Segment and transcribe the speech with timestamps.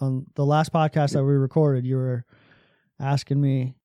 [0.00, 2.24] on the last podcast that we recorded, you were
[3.00, 3.76] asking me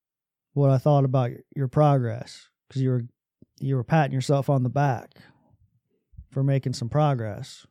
[0.54, 3.04] what I thought about your, your progress because you were
[3.60, 5.12] you were patting yourself on the back
[6.32, 7.66] for making some progress.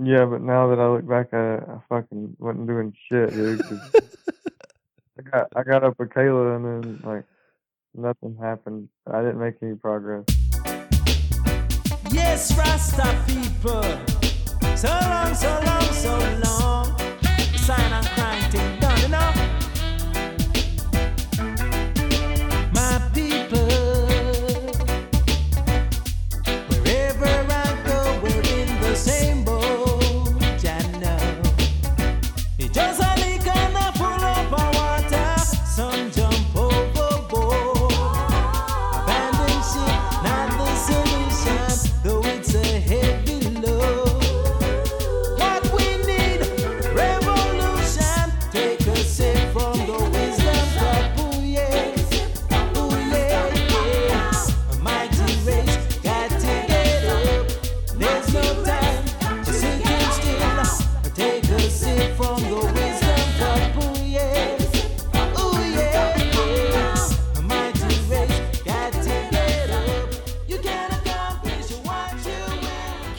[0.00, 3.62] Yeah, but now that I look back at it, I fucking wasn't doing shit, dude.
[3.62, 3.94] 'cause
[5.18, 7.24] I got I got up with Kayla and then like
[7.94, 8.88] nothing happened.
[9.12, 10.24] I didn't make any progress.
[12.10, 13.82] Yes, Rasta people.
[14.76, 17.03] So long, so long, so long.
[17.64, 19.43] Sign and crime thing done, you know.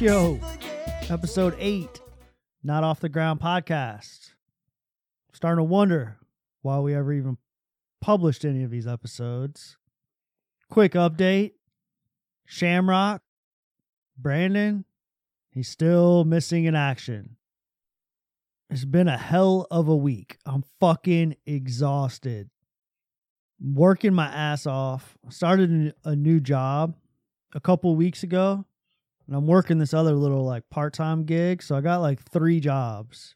[0.06, 0.40] Yo,
[1.10, 2.00] episode eight,
[2.64, 4.34] not off the ground podcast.
[5.34, 6.20] Starting to wonder
[6.62, 7.40] why we ever even
[8.02, 9.78] published any of these episodes.
[10.70, 11.54] Quick update
[12.46, 13.24] Shamrock,
[14.16, 14.86] Brandon,
[15.50, 17.38] he's still missing in action.
[18.70, 20.38] It's been a hell of a week.
[20.46, 22.52] I'm fucking exhausted.
[23.60, 25.18] Working my ass off.
[25.30, 26.96] Started a new job
[27.56, 28.66] a couple weeks ago
[29.28, 31.64] and I'm working this other little like part time gig.
[31.64, 33.36] So I got like three jobs.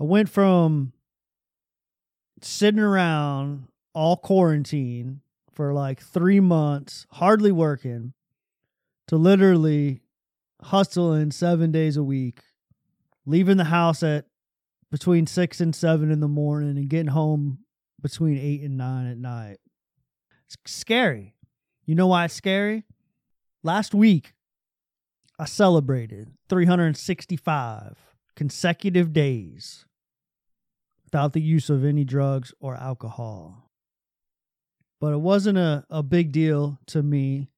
[0.00, 0.92] I went from
[2.42, 5.20] sitting around all quarantine
[5.52, 8.12] for like three months, hardly working,
[9.08, 10.02] to literally
[10.62, 12.40] hustling seven days a week,
[13.26, 14.26] leaving the house at
[14.90, 17.58] between six and seven in the morning and getting home
[18.00, 19.58] between eight and nine at night.
[20.46, 21.34] It's scary.
[21.84, 22.84] You know why it's scary?
[23.62, 24.34] Last week,
[25.38, 27.96] I celebrated 365
[28.34, 29.84] consecutive days
[31.04, 33.70] without the use of any drugs or alcohol.
[35.00, 37.50] But it wasn't a, a big deal to me.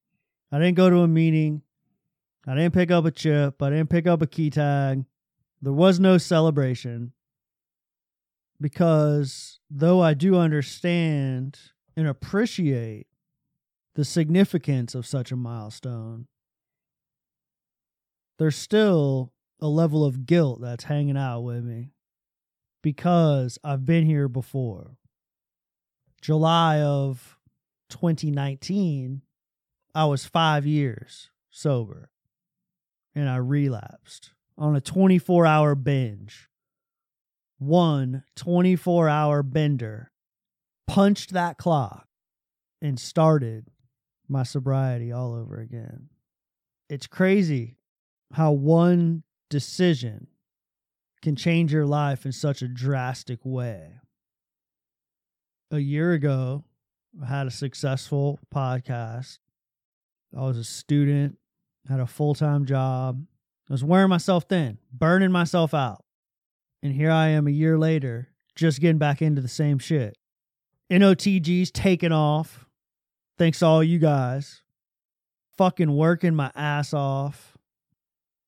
[0.53, 1.63] I didn't go to a meeting.
[2.47, 3.63] I didn't pick up a chip.
[3.63, 5.05] I didn't pick up a key tag.
[5.62, 7.12] There was no celebration
[8.61, 11.59] because though I do understand
[11.97, 13.07] and appreciate
[13.95, 16.27] the significance of such a milestone,
[18.41, 21.93] there's still a level of guilt that's hanging out with me
[22.83, 24.97] because I've been here before.
[26.23, 27.37] July of
[27.91, 29.21] 2019,
[29.95, 32.09] I was five years sober
[33.15, 36.49] and I relapsed on a 24 hour binge.
[37.59, 40.12] One 24 hour bender
[40.87, 42.09] punched that clock
[42.81, 43.67] and started
[44.27, 46.09] my sobriety all over again.
[46.89, 47.77] It's crazy
[48.33, 50.29] how one decision
[51.23, 53.93] can change your life in such a drastic way.
[55.71, 56.65] A year ago,
[57.23, 59.39] I had a successful podcast.
[60.37, 61.39] I was a student,
[61.89, 63.25] had a full time job.
[63.69, 66.05] I was wearing myself thin, burning myself out.
[66.83, 70.17] And here I am a year later, just getting back into the same shit.
[70.91, 72.67] NOTG's taking off.
[73.39, 74.62] Thanks to all you guys.
[75.57, 77.50] Fucking working my ass off.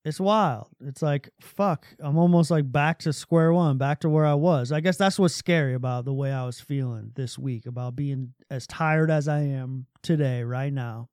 [0.04, 0.66] It's wild.
[0.80, 4.72] It's like, fuck, I'm almost like back to square one, back to where I was.
[4.72, 8.34] I guess that's what's scary about the way I was feeling this week, about being
[8.50, 11.08] as tired as I am today, right now.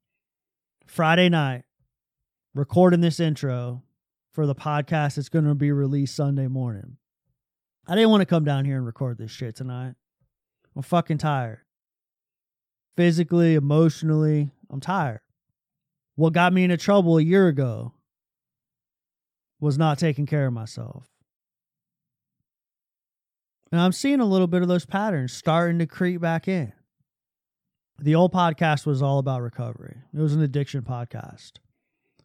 [0.87, 1.65] Friday night,
[2.55, 3.83] recording this intro
[4.31, 6.97] for the podcast that's going to be released Sunday morning.
[7.87, 9.93] I didn't want to come down here and record this shit tonight.
[10.75, 11.59] I'm fucking tired.
[12.97, 15.21] Physically, emotionally, I'm tired.
[16.15, 17.93] What got me into trouble a year ago
[19.59, 21.07] was not taking care of myself.
[23.71, 26.73] And I'm seeing a little bit of those patterns starting to creep back in.
[27.99, 31.53] The old podcast was all about recovery, it was an addiction podcast.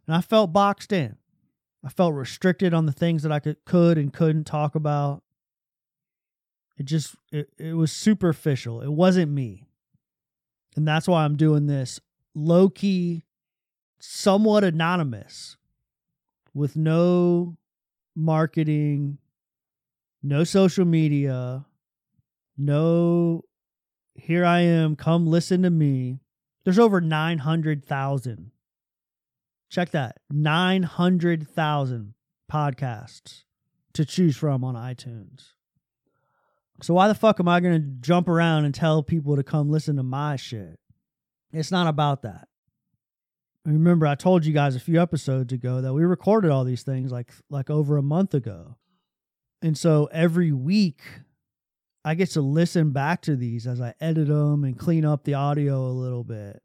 [0.06, 1.16] And I felt boxed in.
[1.84, 5.22] I felt restricted on the things that I could, could and couldn't talk about.
[6.78, 8.80] It just, it, it was superficial.
[8.80, 9.68] It wasn't me.
[10.76, 12.00] And that's why I'm doing this
[12.34, 13.24] low key,
[14.00, 15.56] somewhat anonymous
[16.54, 17.56] with no
[18.14, 19.18] marketing,
[20.22, 21.66] no social media,
[22.56, 23.42] no,
[24.14, 26.20] here I am, come listen to me.
[26.64, 28.52] There's over 900,000.
[29.68, 32.14] Check that 900,000
[32.50, 33.42] podcasts
[33.92, 35.50] to choose from on iTunes.
[36.82, 39.70] So, why the fuck am I going to jump around and tell people to come
[39.70, 40.78] listen to my shit?
[41.52, 42.48] It's not about that.
[43.64, 47.10] Remember, I told you guys a few episodes ago that we recorded all these things
[47.10, 48.76] like like over a month ago.
[49.62, 51.00] And so every week
[52.04, 55.34] I get to listen back to these as I edit them and clean up the
[55.34, 56.62] audio a little bit.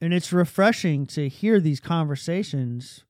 [0.00, 3.04] And it's refreshing to hear these conversations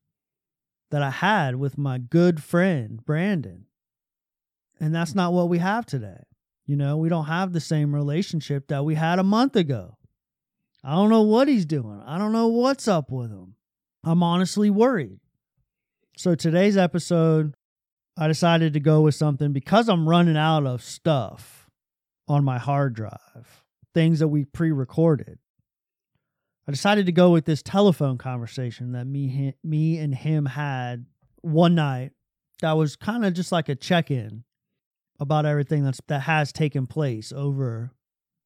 [0.90, 3.64] that I had with my good friend, Brandon.
[4.78, 6.24] And that's not what we have today.
[6.66, 9.95] You know, we don't have the same relationship that we had a month ago.
[10.86, 12.00] I don't know what he's doing.
[12.06, 13.56] I don't know what's up with him.
[14.04, 15.18] I'm honestly worried.
[16.16, 17.56] So today's episode,
[18.16, 21.68] I decided to go with something because I'm running out of stuff
[22.28, 25.40] on my hard drive, things that we pre recorded.
[26.68, 31.06] I decided to go with this telephone conversation that me, me and him had
[31.42, 32.12] one night
[32.60, 34.44] that was kind of just like a check in
[35.18, 37.90] about everything that's that has taken place over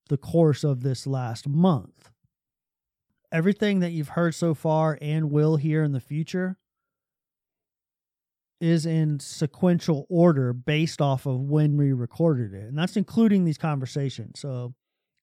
[0.08, 2.10] the course of this last month.
[3.32, 6.58] Everything that you've heard so far and will hear in the future
[8.60, 12.68] is in sequential order based off of when we recorded it.
[12.68, 14.40] And that's including these conversations.
[14.40, 14.74] So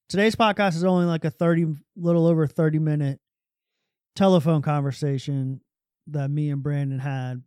[0.10, 3.20] today's podcast is only like a 30 little over 30 minute
[4.16, 5.62] telephone conversation
[6.08, 7.44] that me and Brandon had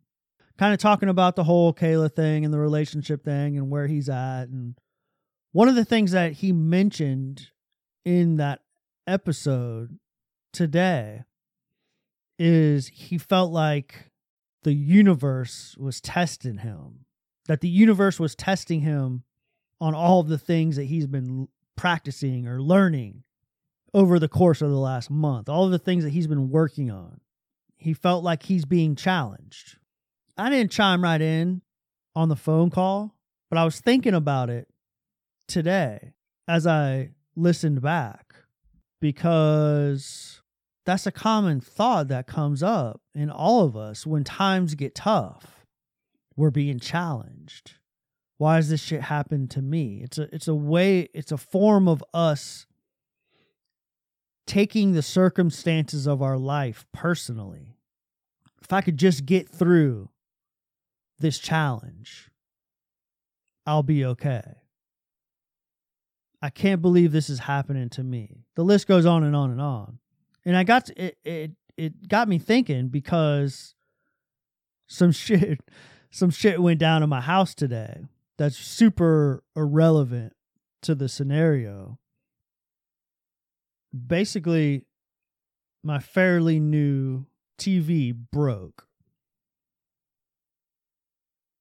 [0.59, 4.09] kind of talking about the whole Kayla thing and the relationship thing and where he's
[4.09, 4.45] at.
[4.45, 4.77] And
[5.53, 7.49] one of the things that he mentioned
[8.05, 8.61] in that
[9.07, 9.99] episode
[10.53, 11.25] today
[12.39, 14.11] is he felt like
[14.63, 17.05] the universe was testing him,
[17.47, 19.25] that the universe was testing him
[19.81, 23.23] on all of the things that he's been practicing or learning
[23.95, 26.91] over the course of the last month, all of the things that he's been working
[26.91, 27.21] on.
[27.77, 29.79] He felt like he's being challenged.
[30.37, 31.63] I didn't chime right in
[32.15, 33.15] on the phone call,
[33.49, 34.69] but I was thinking about it
[35.49, 36.13] today
[36.47, 38.35] as I listened back
[39.01, 40.40] because
[40.85, 45.65] that's a common thought that comes up in all of us when times get tough.
[46.37, 47.75] We're being challenged.
[48.39, 50.01] Why does this shit happen to me?
[50.03, 52.67] It's a it's a way it's a form of us
[54.47, 57.77] taking the circumstances of our life personally.
[58.63, 60.09] If I could just get through
[61.19, 62.31] this challenge,
[63.67, 64.55] I'll be okay.
[66.43, 68.47] I can't believe this is happening to me.
[68.57, 69.99] The list goes on and on and on.
[70.45, 73.75] And I got to, it it it got me thinking because
[74.87, 75.61] some shit
[76.11, 78.05] some shit went down in my house today
[78.39, 80.33] that's super irrelevant
[80.83, 81.99] to the scenario.
[84.07, 84.87] Basically,
[85.83, 87.27] my fairly new
[87.59, 88.87] TV broke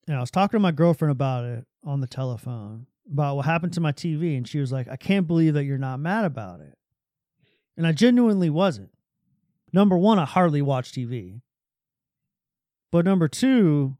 [0.09, 3.73] and I was talking to my girlfriend about it on the telephone about what happened
[3.73, 6.61] to my TV, and she was like, "I can't believe that you're not mad about
[6.61, 6.78] it,"
[7.79, 8.91] and I genuinely wasn't.
[9.71, 11.39] Number one, I hardly watch TV,
[12.91, 13.95] but number two,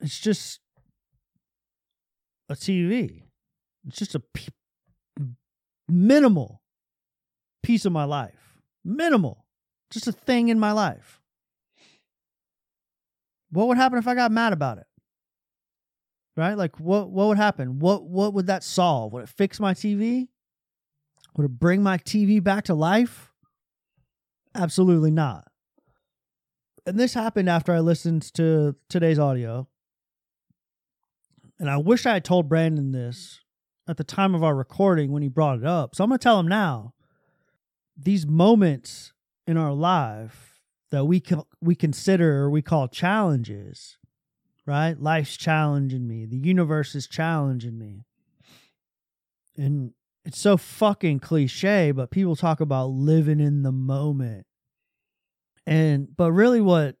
[0.00, 0.58] it's just
[2.48, 3.22] a TV.
[3.86, 4.48] It's just a p-
[5.88, 6.60] minimal
[7.62, 9.44] piece of my life, minimal,
[9.92, 11.20] just a thing in my life.
[13.50, 14.86] What would happen if I got mad about it?
[16.36, 16.54] Right?
[16.54, 17.78] Like what what would happen?
[17.78, 19.12] What what would that solve?
[19.12, 20.26] Would it fix my TV?
[21.38, 23.32] Would it bring my TV back to life?
[24.56, 25.46] Absolutely not.
[26.84, 29.68] And this happened after I listened to today's audio.
[31.60, 33.38] And I wish I had told Brandon this
[33.86, 35.94] at the time of our recording when he brought it up.
[35.94, 36.92] So I'm going to tell him now.
[37.96, 39.12] These moments
[39.46, 43.96] in our life that we can we consider or we call challenges,
[44.66, 45.00] right?
[45.00, 46.26] Life's challenging me.
[46.26, 48.06] The universe is challenging me.
[49.56, 49.92] And
[50.28, 54.44] it's so fucking cliche, but people talk about living in the moment.
[55.66, 56.96] And but really what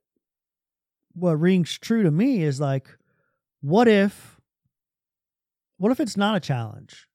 [1.12, 2.88] what rings true to me is like
[3.60, 4.40] what if
[5.76, 7.06] what if it's not a challenge?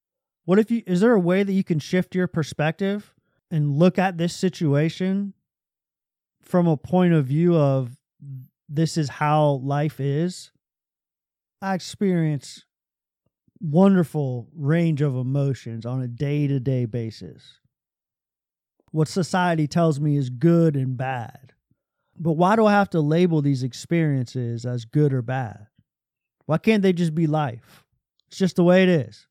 [0.46, 3.16] What if you is there a way that you can shift your perspective
[3.50, 5.34] and look at this situation
[6.44, 7.98] from a point of view of
[8.70, 10.52] this is how life is,
[11.60, 12.66] I experience
[13.64, 17.60] wonderful range of emotions on a day to day basis.
[18.92, 21.54] What society tells me is good and bad.
[22.20, 25.68] But why do I have to label these experiences as good or bad?
[26.46, 27.86] Why can't they just be life?
[28.28, 29.28] It's just the way it is.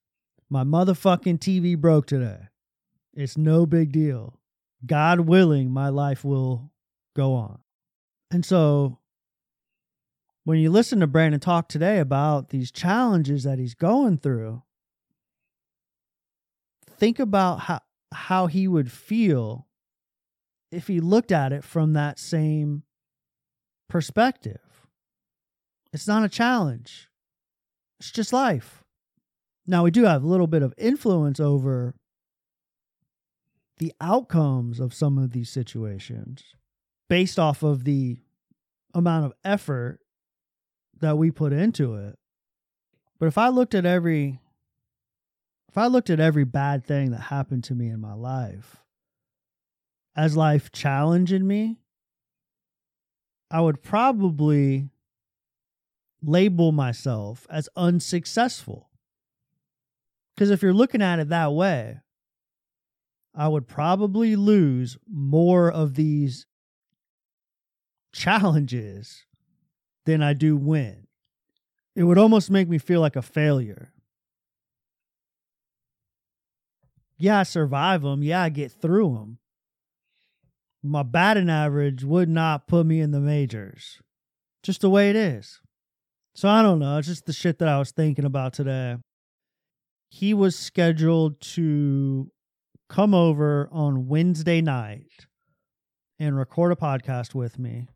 [0.49, 2.49] My motherfucking TV broke today.
[3.15, 4.41] It's no big deal.
[4.85, 6.73] God willing, my life will
[7.15, 7.61] go on.
[8.31, 8.99] And so
[10.45, 14.63] when you listen to Brandon talk today about these challenges that he's going through,
[16.89, 17.81] think about how
[18.13, 19.67] how he would feel
[20.71, 22.83] if he looked at it from that same
[23.89, 24.61] perspective.
[25.93, 27.09] It's not a challenge.
[28.01, 28.85] It's just life.
[29.67, 31.95] Now we do have a little bit of influence over
[33.79, 36.43] the outcomes of some of these situations
[37.09, 38.19] based off of the
[38.95, 40.02] amount of effort
[41.03, 42.19] that we put into it.
[43.19, 44.41] But if I looked at every
[45.69, 48.77] if I looked at every bad thing that happened to me in my life
[50.15, 51.79] as life challenging me,
[53.51, 54.91] I would probably
[56.23, 58.91] label myself as unsuccessful.
[60.35, 62.01] Because if you're looking at it that way,
[63.35, 66.47] I would probably lose more of these
[68.13, 69.25] challenges
[70.05, 71.07] than I do win.
[71.95, 73.93] It would almost make me feel like a failure.
[77.19, 78.23] Yeah, I survive them.
[78.23, 79.39] Yeah, I get through them.
[80.83, 84.01] My batting average would not put me in the majors.
[84.63, 85.61] Just the way it is.
[86.35, 86.99] So I don't know.
[86.99, 88.97] It's just the shit that I was thinking about today.
[90.09, 92.31] He was scheduled to
[92.89, 95.27] come over on Wednesday night
[96.19, 97.87] and record a podcast with me.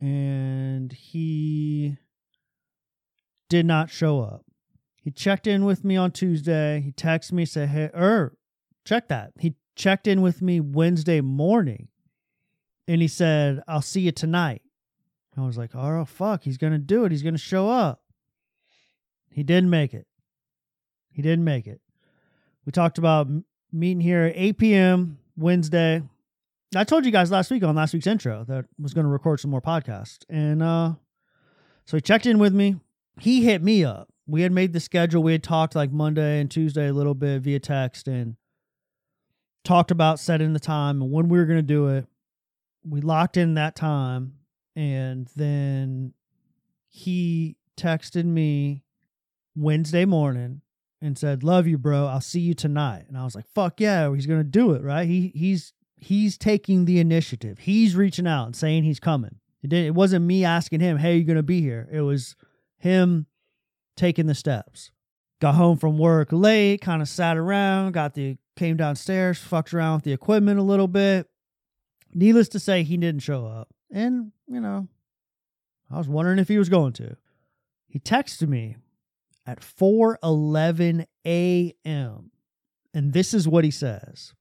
[0.00, 1.96] And he
[3.48, 4.44] did not show up.
[4.96, 6.80] He checked in with me on Tuesday.
[6.80, 8.36] He texted me, said, Hey, er,
[8.84, 9.32] check that.
[9.38, 11.88] He checked in with me Wednesday morning
[12.88, 14.62] and he said, I'll see you tonight.
[15.36, 17.12] I was like, oh, fuck, he's going to do it.
[17.12, 18.00] He's going to show up.
[19.30, 20.06] He didn't make it.
[21.10, 21.80] He didn't make it.
[22.64, 23.28] We talked about
[23.70, 25.18] meeting here at 8 p.m.
[25.36, 26.02] Wednesday.
[26.74, 29.10] I told you guys last week on last week's intro that I was going to
[29.10, 30.24] record some more podcasts.
[30.28, 30.94] And uh,
[31.84, 32.76] so he checked in with me.
[33.20, 34.08] He hit me up.
[34.26, 35.22] We had made the schedule.
[35.22, 38.36] We had talked like Monday and Tuesday a little bit via text and
[39.64, 42.06] talked about setting the time and when we were going to do it.
[42.88, 44.34] We locked in that time
[44.74, 46.12] and then
[46.88, 48.82] he texted me
[49.56, 50.60] Wednesday morning
[51.02, 52.06] and said, "Love you, bro.
[52.06, 55.08] I'll see you tonight." And I was like, "Fuck yeah, he's gonna do it, right?
[55.08, 57.58] He he's he's taking the initiative.
[57.60, 59.36] He's reaching out and saying he's coming.
[59.62, 59.86] It didn't.
[59.86, 62.36] It wasn't me asking him, "Hey, you gonna be here?" It was
[62.78, 63.26] him
[63.96, 64.90] taking the steps.
[65.40, 69.96] Got home from work late, kind of sat around, got the came downstairs, fucked around
[69.96, 71.28] with the equipment a little bit.
[72.14, 73.68] Needless to say, he didn't show up.
[73.90, 74.88] And, you know,
[75.90, 77.16] I was wondering if he was going to.
[77.86, 78.76] He texted me
[79.44, 82.30] at 4:11 a.m.
[82.94, 84.32] and this is what he says.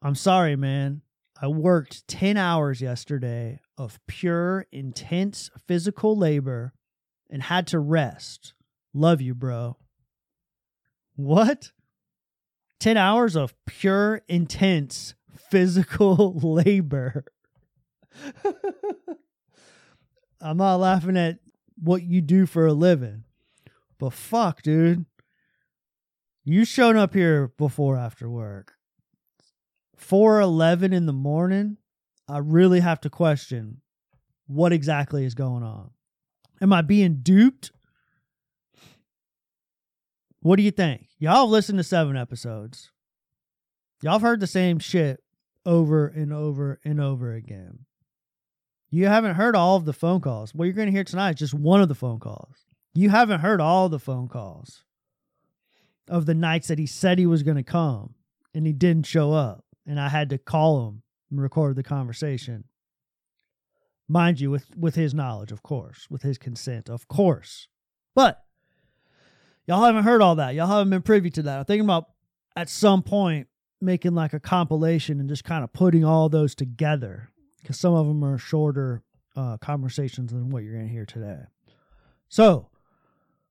[0.00, 1.02] I'm sorry, man.
[1.44, 6.72] I worked 10 hours yesterday of pure intense physical labor
[7.28, 8.54] and had to rest.
[8.94, 9.76] Love you, bro.
[11.16, 11.72] What?
[12.80, 15.16] 10 hours of pure intense
[15.50, 17.26] physical labor.
[20.40, 21.40] I'm not laughing at
[21.76, 23.24] what you do for a living.
[23.98, 25.04] But fuck, dude.
[26.42, 28.73] You showed up here before after work.
[30.08, 31.78] 4:11 in the morning.
[32.28, 33.80] I really have to question
[34.46, 35.90] what exactly is going on.
[36.60, 37.72] Am I being duped?
[40.40, 41.08] What do you think?
[41.18, 42.90] Y'all have listened to 7 episodes.
[44.02, 45.22] Y'all have heard the same shit
[45.64, 47.86] over and over and over again.
[48.90, 50.54] You haven't heard all of the phone calls.
[50.54, 52.66] What you're going to hear tonight is just one of the phone calls.
[52.92, 54.84] You haven't heard all the phone calls
[56.08, 58.14] of the nights that he said he was going to come
[58.54, 59.63] and he didn't show up.
[59.86, 62.64] And I had to call him and record the conversation.
[64.08, 67.68] Mind you, with, with his knowledge, of course, with his consent, of course.
[68.14, 68.44] But
[69.66, 70.54] y'all haven't heard all that.
[70.54, 71.58] Y'all haven't been privy to that.
[71.58, 72.06] I'm thinking about
[72.56, 73.48] at some point
[73.80, 78.06] making like a compilation and just kind of putting all those together because some of
[78.06, 79.02] them are shorter
[79.36, 81.40] uh, conversations than what you're going to hear today.
[82.28, 82.68] So,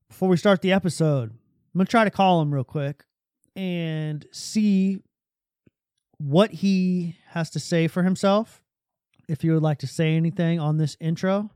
[0.08, 3.04] before we start the episode, I'm going to try to call him real quick
[3.56, 5.00] and see
[6.18, 8.62] what he has to say for himself.
[9.28, 11.50] If you would like to say anything on this intro,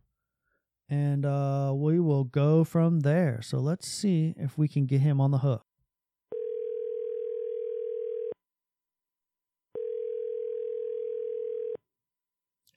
[0.89, 3.41] and uh, we will go from there.
[3.43, 5.63] So, let's see if we can get him on the hook.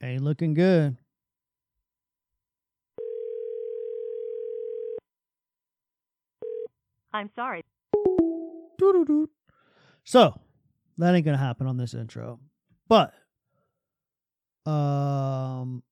[0.04, 0.98] Ain't looking good.
[7.14, 7.64] I'm sorry.
[10.04, 10.40] So
[11.02, 12.40] that ain't gonna happen on this intro.
[12.88, 13.14] But
[14.66, 15.84] um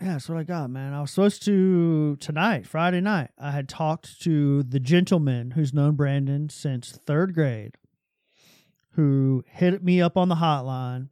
[0.00, 0.94] yeah, that's what I got, man.
[0.94, 3.30] I was supposed to tonight, Friday night.
[3.38, 7.76] I had talked to the gentleman who's known Brandon since third grade,
[8.92, 11.08] who hit me up on the hotline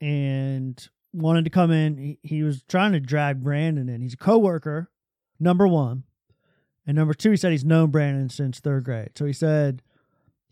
[0.00, 1.96] and wanted to come in.
[1.98, 4.00] He, he was trying to drag Brandon in.
[4.00, 4.90] He's a coworker,
[5.38, 6.02] number one.
[6.84, 9.10] And number two, he said he's known Brandon since third grade.
[9.14, 9.82] So he said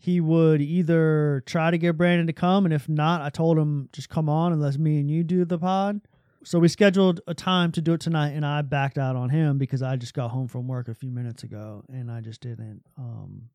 [0.01, 3.87] he would either try to get Brandon to come, and if not, I told him
[3.93, 6.01] just come on and let me and you do the pod.
[6.43, 9.59] So we scheduled a time to do it tonight, and I backed out on him
[9.59, 12.81] because I just got home from work a few minutes ago, and I just didn't.
[12.97, 13.49] Um,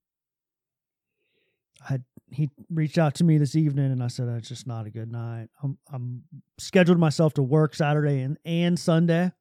[1.91, 1.99] I
[2.31, 5.11] he reached out to me this evening, and I said it's just not a good
[5.11, 5.49] night.
[5.65, 6.23] I'm I'm
[6.59, 9.33] scheduled myself to work Saturday and and Sunday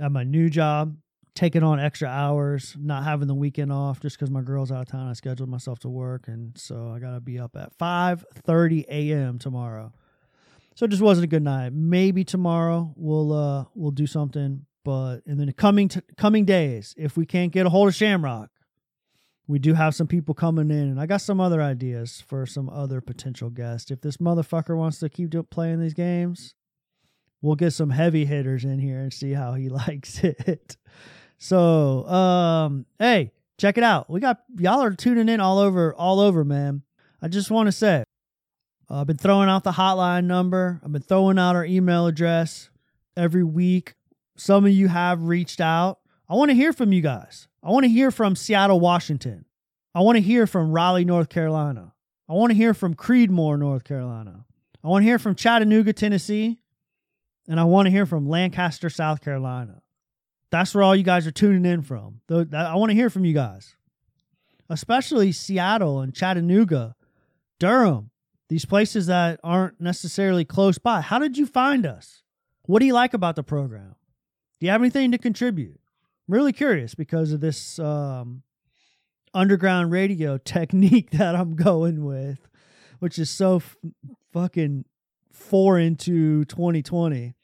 [0.00, 0.96] at my new job
[1.34, 4.88] taking on extra hours, not having the weekend off just because my girl's out of
[4.88, 5.08] town.
[5.08, 9.38] I scheduled myself to work, and so I gotta be up at five thirty a.m.
[9.38, 9.92] tomorrow.
[10.76, 11.72] So it just wasn't a good night.
[11.72, 17.16] Maybe tomorrow we'll uh we'll do something, but in the coming t- coming days, if
[17.16, 18.50] we can't get a hold of Shamrock,
[19.46, 22.68] we do have some people coming in, and I got some other ideas for some
[22.70, 23.90] other potential guests.
[23.90, 26.54] If this motherfucker wants to keep playing these games,
[27.42, 30.76] we'll get some heavy hitters in here and see how he likes it.
[31.38, 34.08] So, um, hey, check it out.
[34.08, 36.82] We got y'all are tuning in all over, all over, man.
[37.20, 38.04] I just want to say,
[38.90, 40.80] uh, I've been throwing out the hotline number.
[40.84, 42.70] I've been throwing out our email address
[43.16, 43.94] every week.
[44.36, 46.00] Some of you have reached out.
[46.28, 47.48] I want to hear from you guys.
[47.62, 49.44] I want to hear from Seattle, Washington.
[49.94, 51.94] I want to hear from Raleigh, North Carolina.
[52.28, 54.44] I want to hear from Creedmoor, North Carolina.
[54.82, 56.58] I want to hear from Chattanooga, Tennessee.
[57.46, 59.82] And I want to hear from Lancaster, South Carolina.
[60.54, 62.20] That's where all you guys are tuning in from.
[62.30, 63.74] I want to hear from you guys,
[64.70, 66.94] especially Seattle and Chattanooga,
[67.58, 68.12] Durham,
[68.48, 71.00] these places that aren't necessarily close by.
[71.00, 72.22] How did you find us?
[72.66, 73.96] What do you like about the program?
[74.60, 75.80] Do you have anything to contribute?
[76.28, 78.44] I'm really curious because of this um,
[79.34, 82.48] underground radio technique that I'm going with,
[83.00, 83.76] which is so f-
[84.32, 84.84] fucking
[85.32, 87.34] foreign to 2020.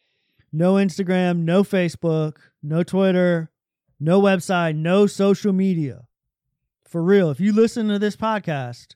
[0.53, 3.51] No Instagram, no Facebook, no Twitter,
[3.99, 6.03] no website, no social media.
[6.89, 8.95] For real, if you listen to this podcast,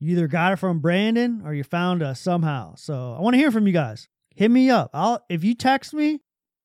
[0.00, 2.74] you either got it from Brandon or you found us somehow.
[2.76, 4.08] So I want to hear from you guys.
[4.34, 4.90] Hit me up.
[4.94, 6.20] I'll if you text me,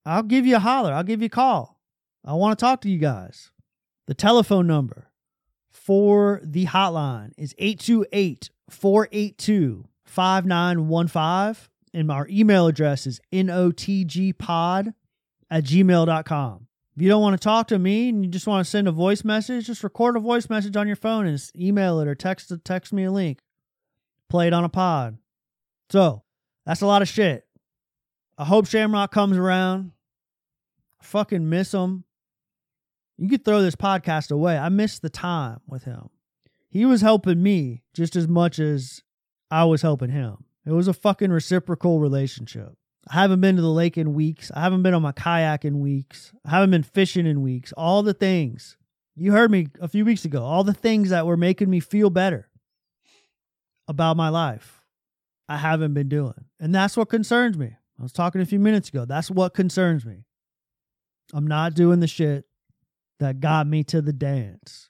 [0.05, 0.93] I'll give you a holler.
[0.93, 1.79] I'll give you a call.
[2.25, 3.51] I want to talk to you guys.
[4.05, 5.09] The telephone number
[5.69, 11.69] for the hotline is 828 482 5915.
[11.95, 14.93] And our email address is notgpod
[15.53, 16.67] at gmail.com.
[16.95, 18.91] If you don't want to talk to me and you just want to send a
[18.91, 22.51] voice message, just record a voice message on your phone and email it or text
[22.65, 23.39] text me a link.
[24.29, 25.19] Play it on a pod.
[25.91, 26.23] So
[26.65, 27.45] that's a lot of shit.
[28.35, 29.91] I hope Shamrock comes around.
[30.99, 32.03] I fucking miss him.
[33.17, 34.57] You could throw this podcast away.
[34.57, 36.09] I miss the time with him.
[36.67, 39.03] He was helping me just as much as
[39.51, 40.45] I was helping him.
[40.65, 42.75] It was a fucking reciprocal relationship.
[43.09, 44.51] I haven't been to the lake in weeks.
[44.55, 46.31] I haven't been on my kayak in weeks.
[46.45, 47.73] I haven't been fishing in weeks.
[47.73, 48.77] All the things.
[49.15, 50.43] You heard me a few weeks ago.
[50.43, 52.49] All the things that were making me feel better
[53.87, 54.81] about my life.
[55.49, 56.45] I haven't been doing.
[56.59, 57.75] And that's what concerns me.
[57.99, 59.05] I was talking a few minutes ago.
[59.05, 60.23] That's what concerns me.
[61.33, 62.45] I'm not doing the shit
[63.19, 64.89] that got me to the dance.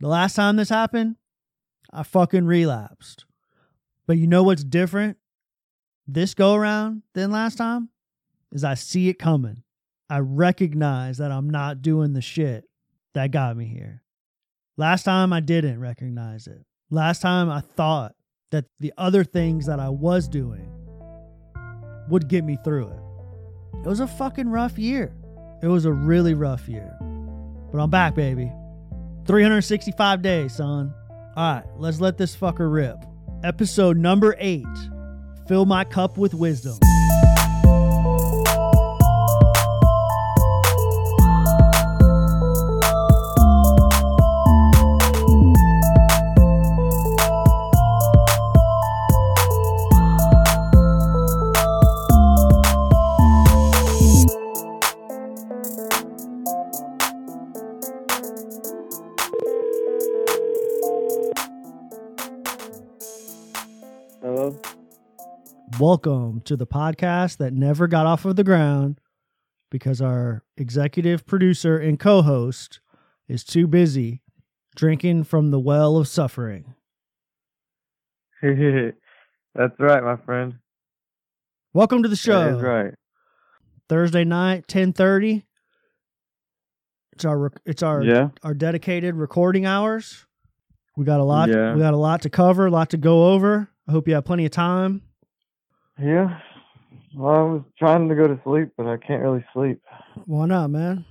[0.00, 1.16] The last time this happened,
[1.92, 3.24] I fucking relapsed.
[4.06, 5.18] But you know what's different
[6.06, 7.88] this go around than last time?
[8.52, 9.62] Is I see it coming.
[10.10, 12.64] I recognize that I'm not doing the shit
[13.14, 14.02] that got me here.
[14.76, 16.64] Last time I didn't recognize it.
[16.90, 18.14] Last time I thought
[18.50, 20.70] that the other things that I was doing
[22.08, 23.78] would get me through it.
[23.84, 25.14] It was a fucking rough year.
[25.62, 26.94] It was a really rough year.
[27.72, 28.52] But I'm back, baby.
[29.26, 30.92] 365 days, son.
[31.36, 32.98] All right, let's let this fucker rip.
[33.44, 34.66] Episode number eight
[35.52, 36.78] Fill My Cup with Wisdom.
[65.82, 69.00] Welcome to the podcast that never got off of the ground
[69.68, 72.78] because our executive producer and co host
[73.26, 74.22] is too busy
[74.76, 76.76] drinking from the well of suffering.
[78.42, 80.54] That's right, my friend.
[81.74, 82.58] Welcome to the show.
[82.58, 82.94] is right.
[83.88, 85.44] Thursday night, ten thirty.
[87.14, 88.28] It's our it's our Yeah.
[88.44, 90.26] our dedicated recording hours.
[90.96, 91.48] We got a lot.
[91.48, 91.74] Yeah.
[91.74, 93.68] We got a lot to cover, a lot to go over.
[93.88, 95.02] I hope you have plenty of time.
[96.00, 96.38] Yeah.
[97.14, 99.82] Well, I was trying to go to sleep, but I can't really sleep.
[100.26, 101.04] Why not, man?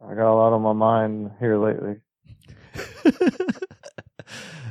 [0.00, 1.96] I got a lot on my mind here lately.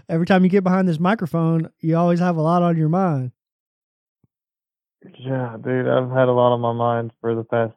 [0.09, 3.31] Every time you get behind this microphone, you always have a lot on your mind.
[5.19, 7.73] Yeah, dude, I've had a lot on my mind for the past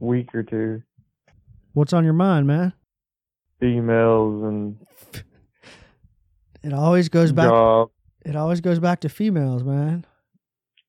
[0.00, 0.82] week or two.
[1.74, 2.72] What's on your mind, man?
[3.60, 4.76] Females and
[6.62, 7.48] It always goes back.
[7.48, 7.92] jobs.
[8.24, 10.06] It always goes back to females, man.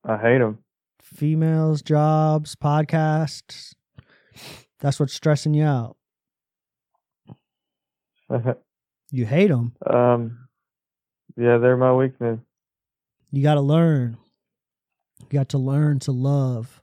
[0.05, 0.59] I hate them.
[1.01, 3.73] Females, jobs, podcasts.
[4.79, 5.97] That's what's stressing you out.
[9.15, 9.73] You hate them.
[9.85, 10.47] um,
[11.37, 12.39] yeah, they're my weakness.
[13.29, 14.17] You got to learn.
[15.21, 16.81] You got to learn to love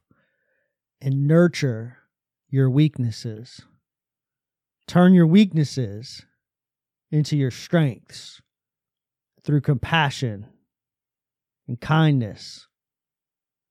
[1.00, 1.96] and nurture
[2.48, 3.62] your weaknesses.
[4.87, 6.24] Turn your weaknesses
[7.11, 8.40] into your strengths
[9.42, 10.46] through compassion
[11.66, 12.68] and kindness.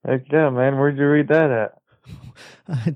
[0.05, 0.77] Heck yeah, man.
[0.77, 1.75] Where'd you read that at?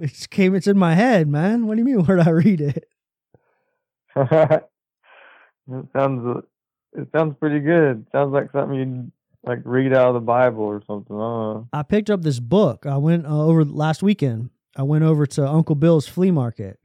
[0.00, 1.66] it came, it's in my head, man.
[1.66, 2.00] What do you mean?
[2.04, 2.84] Where'd I read it?
[4.16, 6.44] it sounds
[6.94, 8.00] it sounds pretty good.
[8.06, 9.12] It Sounds like something you'd
[9.44, 11.16] like read out of the Bible or something.
[11.18, 11.80] I.
[11.80, 12.84] I picked up this book.
[12.86, 14.50] I went uh, over last weekend.
[14.76, 16.78] I went over to Uncle Bill's flea market.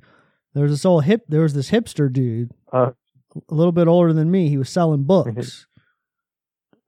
[0.53, 1.23] There was this old hip.
[1.27, 2.91] There was this hipster dude, Uh,
[3.49, 4.49] a little bit older than me.
[4.49, 5.67] He was selling books.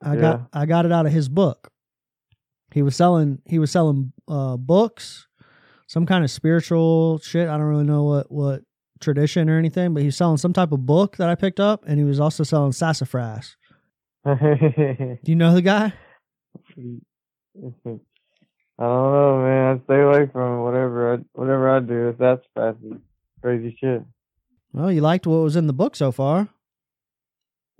[0.02, 0.22] I Yeah.
[0.22, 1.72] got I got it out of his book.
[2.74, 5.28] He was selling he was selling uh, books,
[5.88, 7.48] some kind of spiritual shit.
[7.48, 8.62] I don't really know what what
[9.00, 11.84] tradition or anything, but he was selling some type of book that I picked up,
[11.88, 13.56] and he was also selling sassafras.
[14.26, 15.94] Do you know the guy?
[18.80, 19.76] I don't know, man.
[19.76, 22.10] I stay away from whatever I whatever I do.
[22.10, 22.78] If that's fast,
[23.42, 24.04] crazy shit.
[24.72, 26.50] Well, you liked what was in the book so far.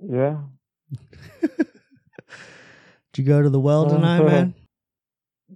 [0.00, 0.38] Yeah.
[1.40, 1.58] Did
[3.16, 4.54] you go to the well tonight, man?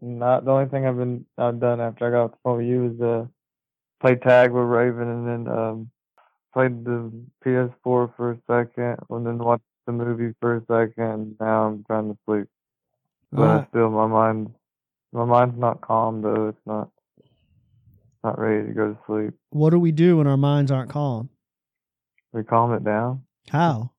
[0.04, 2.66] Not the only thing I've been I've done after I got off the phone with
[2.66, 3.24] you is uh
[4.00, 5.90] play tag with Raven and then um
[6.52, 7.10] played the
[7.42, 7.74] PS4
[8.14, 11.36] for a second and then watched the movie for a second.
[11.40, 12.46] Now I'm trying to sleep,
[13.32, 13.68] but Alright.
[13.70, 14.52] still my mind
[15.14, 16.48] my mind's not calm though.
[16.48, 16.90] It's not
[18.22, 19.34] not ready to go to sleep.
[19.50, 21.30] What do we do when our minds aren't calm?
[22.34, 23.22] We calm it down.
[23.48, 23.92] How?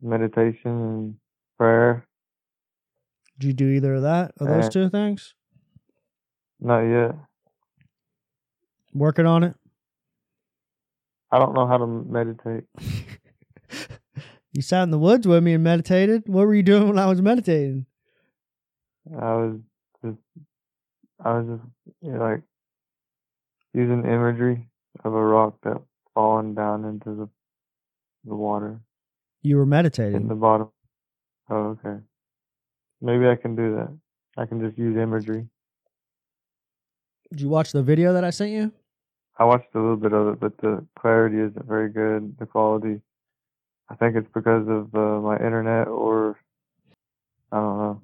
[0.00, 1.16] Meditation and
[1.58, 2.06] prayer.
[3.38, 4.32] Did you do either of that?
[4.38, 5.34] Of those Uh, two things?
[6.60, 7.14] Not yet.
[8.94, 9.54] Working on it?
[11.30, 12.64] I don't know how to meditate.
[14.52, 16.22] You sat in the woods with me and meditated.
[16.28, 17.84] What were you doing when I was meditating?
[19.14, 19.60] I was
[20.02, 20.16] just,
[21.22, 21.70] I was just
[22.00, 22.42] you know, like
[23.74, 24.70] using imagery
[25.04, 25.82] of a rock that
[26.14, 27.28] fallen down into the
[28.24, 28.80] the water
[29.42, 30.70] You were meditating in the bottom.
[31.50, 31.98] Oh, okay.
[33.00, 33.96] Maybe I can do that.
[34.36, 35.46] I can just use imagery.
[37.30, 38.72] Did you watch the video that I sent you?
[39.38, 42.36] I watched a little bit of it, but the clarity isn't very good.
[42.38, 43.00] The quality.
[43.88, 46.38] I think it's because of uh, my internet, or
[47.52, 48.02] I don't know.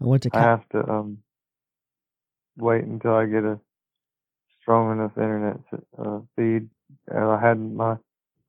[0.00, 1.18] I went to I have to um
[2.56, 3.60] wait until I get a
[4.60, 5.58] strong enough internet
[5.98, 6.68] uh, feed.
[7.08, 7.96] And I had my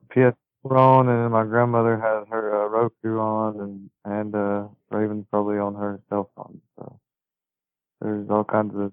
[0.09, 0.35] PS4
[0.65, 5.57] on, and then my grandmother has her uh, Roku on, and and uh, Raven's probably
[5.57, 6.61] on her cell phone.
[6.77, 6.99] So
[7.99, 8.91] there's all kinds of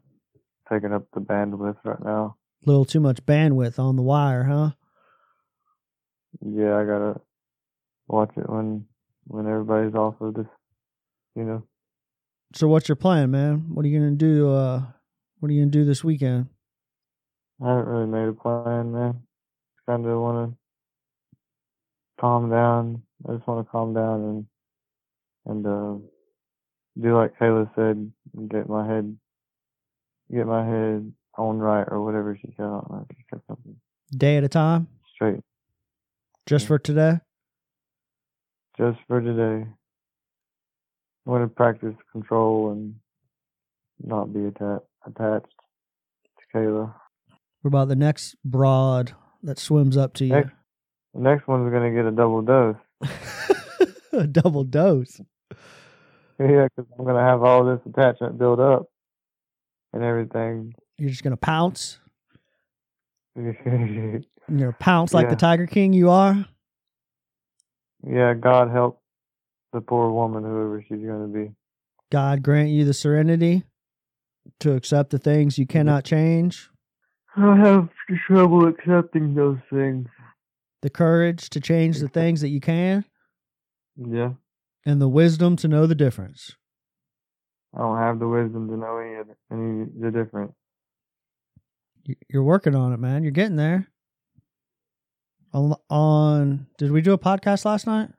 [0.70, 2.37] taking up the bandwidth right now.
[2.66, 4.70] a little too much bandwidth on the wire, huh?
[6.40, 7.20] Yeah, I gotta
[8.07, 8.87] watch it when
[9.26, 10.46] when everybody's off of this.
[11.35, 11.62] You know,
[12.54, 13.66] So what's your plan, man?
[13.74, 14.50] What are you gonna do?
[14.50, 14.83] Uh,
[15.38, 16.46] what are you gonna do this weekend?
[17.62, 19.22] I haven't really made a plan, man.
[19.87, 20.59] Kind of want to
[22.20, 23.02] calm down.
[23.28, 24.46] I just want to calm down and
[25.46, 26.04] and uh,
[27.00, 29.16] do like Kayla said, and get my head
[30.33, 32.64] get my head on right or whatever she said.
[32.64, 33.07] I don't know.
[33.16, 33.76] She said something
[34.16, 35.40] Day at a time, straight
[36.46, 36.68] just Yeah.
[36.68, 37.20] for today.
[38.76, 39.66] just for today.
[41.26, 42.94] I want to practice control and
[44.02, 45.52] not be atta- attached
[46.38, 46.94] to Kayla.
[47.61, 50.33] What about the next broad that swims up to you?
[50.33, 50.52] Next-
[51.18, 52.76] next one's gonna get a double dose.
[54.12, 55.20] a double dose.
[56.38, 58.87] Yeah, because I'm gonna have all this attachment built up
[59.92, 60.74] and everything.
[60.96, 61.98] You're just gonna pounce.
[63.37, 66.46] You're gonna pounce like the Tiger King you are.
[68.07, 69.02] yeah, God help
[69.72, 71.52] the poor woman, whoever she's gonna be.
[72.11, 73.64] God grant you the serenity
[74.61, 76.70] to accept the things you cannot change,
[77.37, 77.88] I have
[78.26, 80.09] trouble accepting those things.
[80.82, 83.04] The courage to change the things that you can,
[83.96, 84.34] Yeah,
[84.86, 86.52] and the wisdom to know the difference.
[87.74, 90.52] I don't have the wisdom to know any of the- any the difference.
[92.28, 93.22] You're working on it, man.
[93.22, 93.88] You're getting there.
[95.52, 98.10] On, on did we do a podcast last night?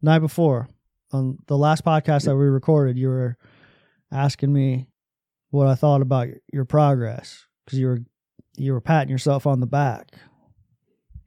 [0.00, 0.68] Night before.
[1.12, 3.36] On the last podcast that we recorded, you were
[4.10, 4.88] asking me
[5.50, 7.98] what I thought about your, your progress because you were
[8.56, 10.08] you were patting yourself on the back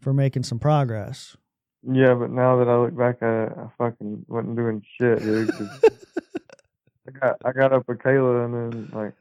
[0.06, 1.36] for making some progress.
[1.82, 5.50] Yeah, but now that I look back at it, I fucking wasn't doing shit, dude.
[7.08, 9.14] I got I got up with Kayla and then like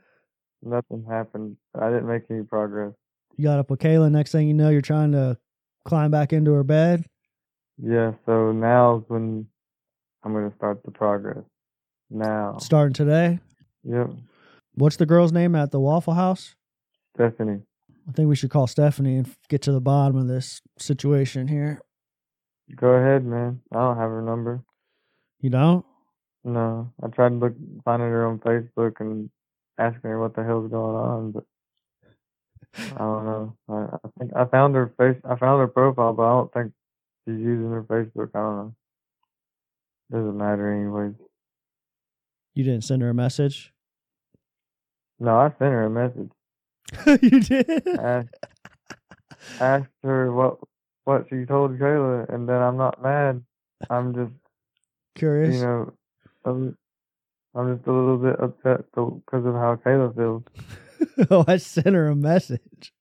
[0.63, 1.57] nothing happened.
[1.75, 2.93] I didn't make any progress.
[3.39, 4.11] You got up with Kayla.
[4.11, 5.39] Next thing you know, you're trying to
[5.87, 7.07] climb back into her bed.
[7.83, 9.47] Yeah, so now's when
[10.23, 11.45] I'm gonna start the progress.
[12.11, 12.59] Now.
[12.59, 13.41] Starting today.
[13.85, 14.11] Yep.
[14.75, 16.57] What's the girl's name at the Waffle House?
[17.17, 17.63] Stephanie.
[18.09, 21.81] I think we should call Stephanie and get to the bottom of this situation here.
[22.75, 23.61] Go ahead, man.
[23.73, 24.63] I don't have her number.
[25.41, 25.85] You don't?
[26.45, 26.93] No.
[27.03, 29.31] I tried to look finding her on Facebook and
[29.79, 31.45] asking her what the hell's going on, but
[32.77, 33.57] I don't know.
[33.69, 36.73] I, I think I found her face I found her profile, but I don't think
[37.27, 38.31] she's using her Facebook.
[38.35, 38.75] I don't know.
[40.11, 41.15] Doesn't matter anyways.
[42.55, 43.73] You didn't send her a message?
[45.19, 46.31] No, I sent her a message.
[47.23, 47.87] you did?
[47.99, 48.35] Asked,
[49.61, 50.59] asked her what
[51.05, 53.43] what she told Kayla, and then I'm not mad.
[53.91, 54.33] I'm just
[55.15, 55.57] Curious.
[55.57, 55.93] you know,
[56.45, 56.77] I'm,
[57.55, 60.43] I'm just a little bit upset because of how Kayla feels.
[61.31, 62.93] oh, I sent her a message.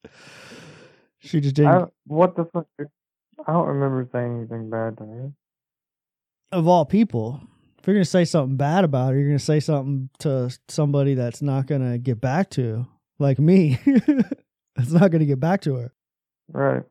[1.20, 1.92] She just didn't.
[2.06, 2.68] What the fuck?
[2.80, 5.32] I don't remember saying anything bad to her.
[6.52, 7.42] of all people,
[7.80, 11.16] if you're to say something bad about her, you're going to say something to somebody
[11.16, 12.88] that's not going to get back to,
[13.20, 13.80] like me.
[14.76, 15.94] that's not going to get back to her.
[16.52, 16.84] Right.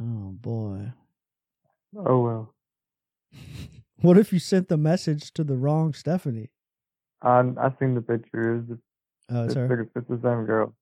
[0.00, 0.92] Oh, boy.
[1.96, 2.54] Oh well.
[4.00, 6.50] What if you sent the message to the wrong Stephanie?
[7.22, 8.56] I I seen the picture.
[8.68, 8.80] It's,
[9.30, 9.88] Oh, it's it's, her.
[9.94, 10.74] it's the same girl.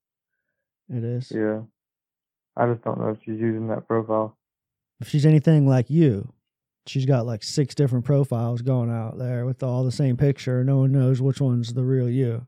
[0.89, 1.31] It is.
[1.31, 1.61] Yeah.
[2.57, 4.37] I just don't know if she's using that profile.
[4.99, 6.33] If she's anything like you,
[6.87, 10.63] she's got like six different profiles going out there with all the same picture.
[10.63, 12.47] No one knows which one's the real you.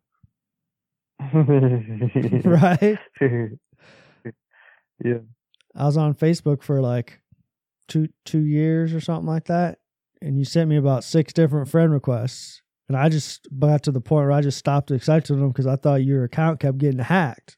[2.46, 3.00] right?
[5.04, 5.20] yeah.
[5.76, 7.20] I was on Facebook for like
[7.88, 9.80] two two years or something like that,
[10.22, 14.02] and you sent me about six different friend requests, and I just got to the
[14.02, 17.58] point where I just stopped accepting them because I thought your account kept getting hacked.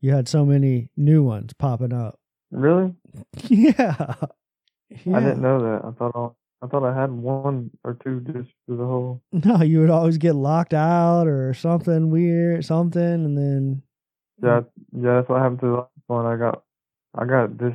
[0.00, 2.20] You had so many new ones popping up.
[2.50, 2.94] Really?
[3.48, 4.14] yeah.
[4.88, 5.16] yeah.
[5.16, 5.84] I didn't know that.
[5.84, 6.28] I thought I,
[6.62, 9.22] I thought I had one or two just for the whole.
[9.32, 13.82] No, you would always get locked out or something weird, something, and then
[14.42, 14.60] Yeah,
[14.92, 15.14] yeah.
[15.16, 16.26] That's what happened to the last one.
[16.26, 16.62] I got
[17.14, 17.74] I got dis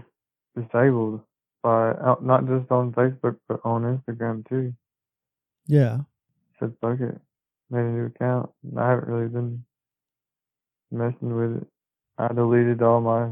[0.55, 1.21] disabled
[1.63, 4.73] by out- not just on Facebook but on Instagram too.
[5.67, 5.99] yeah,
[6.59, 7.19] Said fuck it,
[7.69, 8.49] made a new account.
[8.77, 9.63] I haven't really been
[10.91, 11.67] messing with it.
[12.17, 13.31] I deleted all my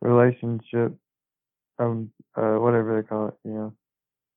[0.00, 0.94] relationship,
[1.78, 3.74] um, uh, whatever they call it, you know,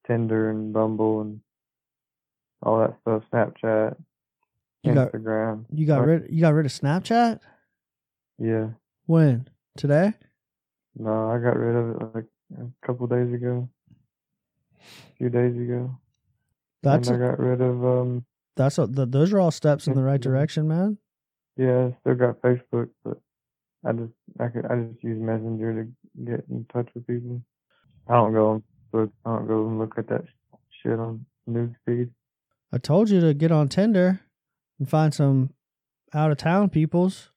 [0.07, 1.41] Tinder and Bumble and
[2.63, 3.95] all that stuff, Snapchat,
[4.83, 5.65] You got- Instagram.
[5.71, 7.39] you got rid you got rid of Snapchat.
[8.37, 8.69] Yeah,
[9.05, 10.13] When today?
[10.97, 12.25] no, I got rid of it like
[12.59, 13.69] a couple days ago,
[14.79, 15.97] a few days ago.
[16.83, 19.93] That's and I got rid of um, that's a, th those are all steps in
[19.93, 20.97] the right direction, man.
[21.57, 23.19] yeah, I still got Facebook, but
[23.85, 27.41] I just I could I just use Messenger to get in touch with people.
[28.07, 29.11] I don't go on Facebook.
[29.25, 30.23] I don't go and look at that
[30.81, 32.09] shit on newsfeed.
[32.73, 34.21] I told you to get on Tinder
[34.79, 35.51] and find some
[36.13, 37.29] out of town peoples,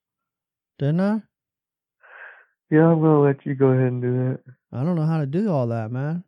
[0.78, 1.22] didn't I?
[2.70, 4.40] Yeah, I'm gonna let you go ahead and do that.
[4.72, 6.24] I don't know how to do all that, man.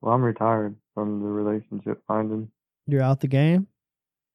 [0.00, 2.50] Well, I'm retired from the relationship finding.
[2.86, 3.68] You're out the game.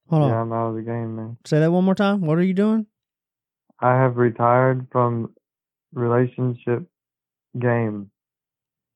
[0.10, 0.30] Hold on.
[0.30, 0.41] yeah, on.
[0.41, 1.38] I'm out of the game, man.
[1.45, 2.22] Say that one more time.
[2.22, 2.88] What are you doing?
[3.80, 5.34] I have retired from
[5.93, 6.84] relationship
[7.58, 8.10] game,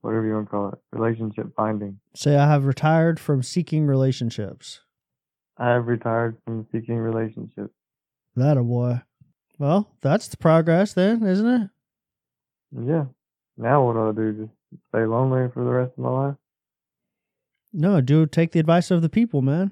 [0.03, 1.99] whatever you want to call it, relationship finding.
[2.13, 4.81] Say I have retired from seeking relationships.
[5.57, 7.73] I have retired from seeking relationships.
[8.35, 9.01] That a boy.
[9.57, 11.69] Well, that's the progress then, isn't it?
[12.85, 13.05] Yeah.
[13.57, 14.33] Now what do I do?
[14.41, 16.35] Just stay lonely for the rest of my life?
[17.71, 19.71] No, do take the advice of the people, man.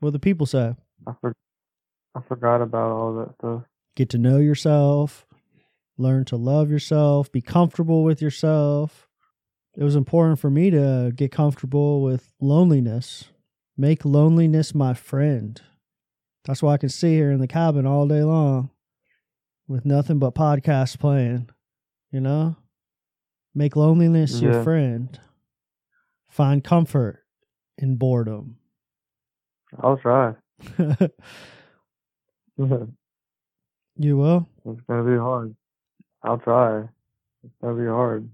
[0.00, 0.74] What the people say.
[1.06, 1.34] I for,
[2.14, 3.62] I forgot about all that stuff.
[3.94, 5.26] Get to know yourself.
[5.98, 9.05] learn to love yourself, be comfortable with yourself.
[9.76, 13.24] It was important for me to get comfortable with loneliness,
[13.76, 15.60] make loneliness my friend.
[16.46, 18.70] That's why I can sit here in the cabin all day long
[19.68, 21.50] with nothing but podcasts playing,
[22.10, 22.56] you know?
[23.54, 25.18] Make loneliness your friend.
[26.28, 27.24] Find comfort
[27.76, 28.56] in boredom.
[29.82, 30.34] I'll try.
[33.98, 34.48] you will?
[34.64, 35.54] it's gonna be hard.
[36.22, 36.80] I'll try.
[37.44, 38.30] It's gonna be hard.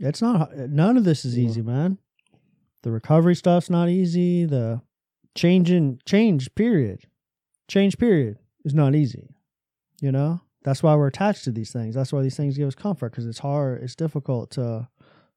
[0.00, 1.44] It's not none of this is Yeah.
[1.46, 1.98] easy, man.
[2.82, 4.44] The recovery stuff's not easy.
[4.46, 4.82] The
[5.34, 7.04] changing change period.
[7.68, 9.28] Change period is not easy.
[10.00, 10.40] You know?
[10.62, 11.94] That's why we're attached to these things.
[11.94, 14.88] That's why these things give us comfort because it's hard, it's difficult to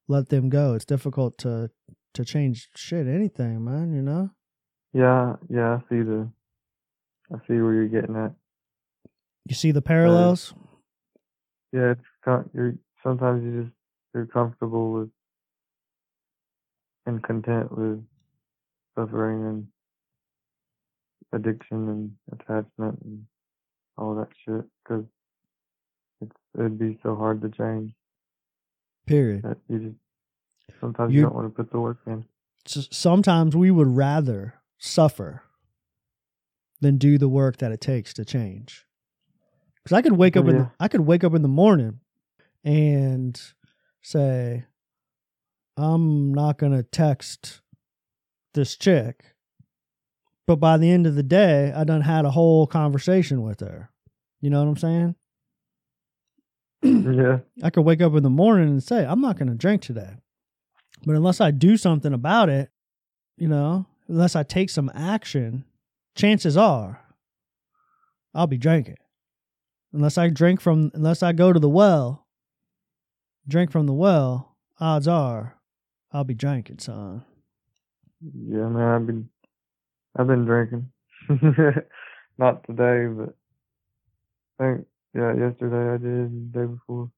[0.08, 0.74] let them go.
[0.74, 1.70] It's difficult to
[2.14, 4.30] to change shit anything, man, you know?
[4.92, 6.30] Yeah, yeah, I see the
[7.32, 8.34] I see where you're getting at.
[9.46, 10.54] You see the parallels?
[11.72, 13.74] Yeah, it's you're sometimes you just
[14.14, 15.10] you're comfortable with
[17.06, 18.02] and content with
[18.96, 19.66] suffering and
[21.32, 23.26] addiction and attachment and
[23.98, 25.04] all that shit because
[26.20, 27.92] it's it'd be so hard to change
[29.06, 29.42] Period.
[29.42, 32.24] that you just sometimes You- you don't want to put the work in.
[32.66, 35.42] sometimes we would rather suffer
[36.80, 38.86] than do the work that it takes to change.
[39.82, 42.00] Because I could wake up in the, I could wake up in the morning
[42.62, 43.38] and
[44.04, 44.64] say,
[45.76, 47.60] I'm not gonna text
[48.54, 49.24] this chick,
[50.46, 53.90] but by the end of the day, I done had a whole conversation with her.
[54.40, 55.14] You know what I'm saying?
[56.82, 59.80] yeah, I could wake up in the morning and say, I'm not going to drink
[59.80, 60.16] today.
[61.06, 62.70] But unless I do something about it,
[63.38, 65.64] you know, unless I take some action,
[66.14, 67.00] chances are
[68.34, 68.96] I'll be drinking.
[69.92, 72.23] Unless I drink from, unless I go to the well,
[73.48, 75.56] drink from the well, odds are
[76.12, 77.24] I'll be drinking, son.
[78.20, 78.88] yeah, man.
[78.94, 79.30] I've been
[80.16, 80.90] I've been drinking.
[82.38, 83.34] Not today, but
[84.58, 87.10] I think yeah, yesterday I did, the day before.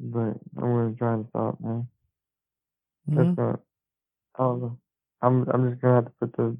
[0.00, 1.88] But I'm gonna try and stop, man.
[3.08, 3.16] Mhm.
[3.16, 3.60] That's not.
[4.38, 4.78] I don't know.
[5.22, 6.56] I'm I'm just gonna have to put the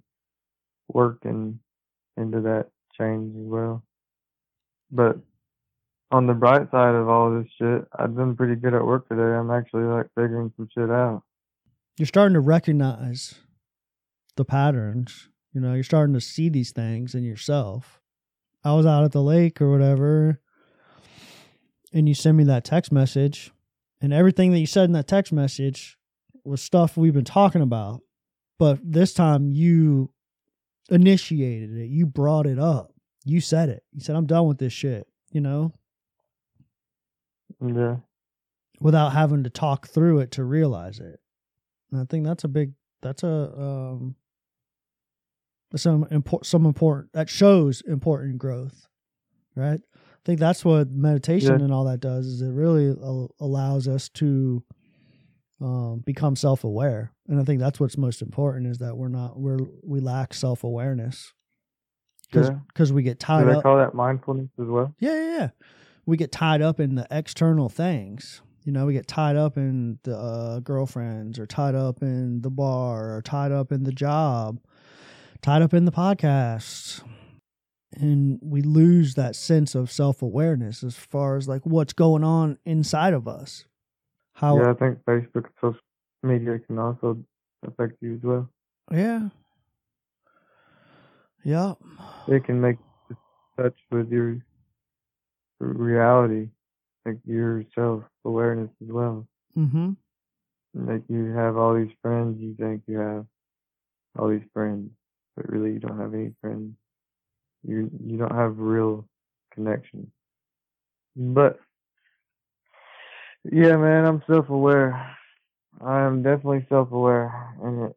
[0.88, 1.60] work in
[2.16, 3.84] into that change as well.
[4.90, 5.18] But
[6.14, 9.20] on the bright side of all this shit, I've been pretty good at work today.
[9.20, 11.24] I'm actually like figuring some shit out.
[11.98, 13.34] You're starting to recognize
[14.36, 15.28] the patterns.
[15.52, 18.00] You know, you're starting to see these things in yourself.
[18.62, 20.40] I was out at the lake or whatever,
[21.92, 23.50] and you send me that text message,
[24.00, 25.98] and everything that you said in that text message
[26.44, 28.02] was stuff we've been talking about.
[28.56, 30.12] But this time you
[30.90, 32.92] initiated it, you brought it up,
[33.24, 33.82] you said it.
[33.92, 35.72] You said, I'm done with this shit, you know,
[37.60, 37.96] Yeah.
[38.80, 41.20] without having to talk through it to realize it.
[41.92, 44.16] And I think that's a big, that's a, um,
[45.76, 48.86] some important, some important, that shows important growth,
[49.56, 49.80] right?
[49.94, 51.64] I think that's what meditation Yeah.
[51.64, 54.62] and all that does is it really al- allows us to
[55.60, 57.12] um, become self-aware.
[57.28, 61.32] And I think that's what's most important is that we're not, we're, we lack self-awareness
[62.30, 62.50] because
[62.90, 62.94] Yeah.
[62.94, 63.62] we get Do tied they up.
[63.62, 64.94] call that mindfulness as well?
[64.98, 65.48] Yeah, yeah, yeah.
[66.06, 68.42] We get tied up in the external things.
[68.64, 72.50] You know, we get tied up in the uh, girlfriends, or tied up in the
[72.50, 74.58] bar, or tied up in the job,
[75.42, 77.02] tied up in the podcast,
[77.92, 82.58] and we lose that sense of self awareness as far as like what's going on
[82.64, 83.66] inside of us.
[84.34, 84.58] How?
[84.58, 85.80] Yeah, I think Facebook and social
[86.22, 87.18] media can also
[87.66, 88.48] affect you as well.
[88.90, 89.28] Yeah.
[91.44, 91.74] Yeah.
[92.26, 92.76] It can make
[93.56, 94.38] touch with your
[95.64, 96.48] reality,
[97.04, 99.26] like your self awareness as well.
[99.56, 99.92] Mm-hmm.
[100.74, 103.26] Like you have all these friends, you think you have
[104.18, 104.90] all these friends,
[105.36, 106.74] but really you don't have any friends.
[107.66, 109.06] You you don't have real
[109.52, 110.10] connection.
[111.16, 111.58] But
[113.50, 115.16] yeah, man, I'm self aware.
[115.84, 117.96] I am definitely self aware and it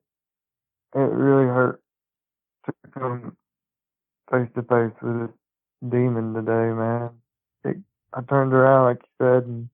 [0.95, 1.82] it really hurt
[2.65, 3.36] to come
[4.32, 5.36] face to face with this
[5.89, 7.09] demon today, man.
[7.64, 7.78] It,
[8.14, 9.70] I turned around like you said and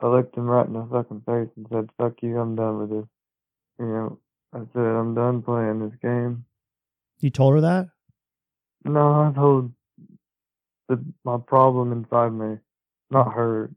[0.00, 2.90] I looked him right in the fucking face and said, Fuck you, I'm done with
[2.90, 3.06] this.
[3.78, 4.18] You know,
[4.52, 6.44] I said, I'm done playing this game.
[7.20, 7.88] You told her that?
[8.84, 9.72] No, I told
[10.88, 12.58] the my problem inside me,
[13.10, 13.70] not her.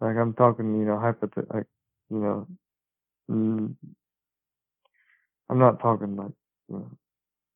[0.00, 1.66] Like I'm talking, you know, hypothet like,
[2.10, 2.46] you know,
[3.30, 3.74] mm,
[5.48, 6.32] I'm not talking like,
[6.68, 6.90] you know,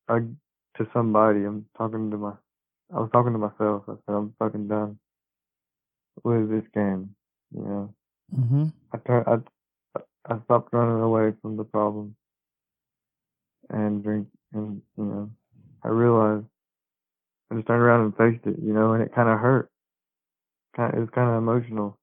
[0.09, 0.19] I,
[0.79, 1.45] to somebody.
[1.45, 2.33] I'm talking to my
[2.95, 3.85] I was talking to myself.
[3.89, 4.99] I said, I'm fucking done
[6.25, 7.15] with this game.
[7.55, 7.95] You know,
[8.37, 8.67] Mm-hmm.
[8.93, 9.27] I turned,
[9.97, 12.17] I, I stopped running away from the problem
[13.71, 15.31] and drink, and you know,
[15.85, 16.47] I realized
[17.51, 19.69] I just turned around and faced it, you know, and it kind of hurt.
[20.77, 21.99] Kind, it was kind of emotional,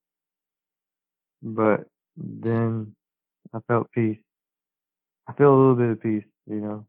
[1.41, 1.87] but
[2.17, 2.95] then
[3.53, 4.19] I felt peace.
[5.27, 6.85] I feel a little bit of peace, you know,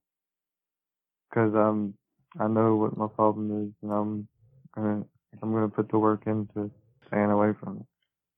[1.31, 1.95] because I'm,
[2.39, 4.29] I know what my problem is, and I'm
[4.75, 5.05] gonna,
[5.43, 6.71] I'm gonna put the work into
[7.07, 7.87] staying away from it.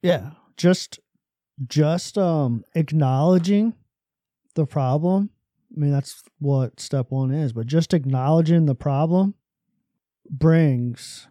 [0.02, 0.30] Yeah.
[0.56, 1.00] Just
[1.66, 3.74] just um acknowledging
[4.54, 5.30] the problem.
[5.74, 9.34] I mean that's what step 1 is, but just acknowledging the problem
[10.28, 11.28] brings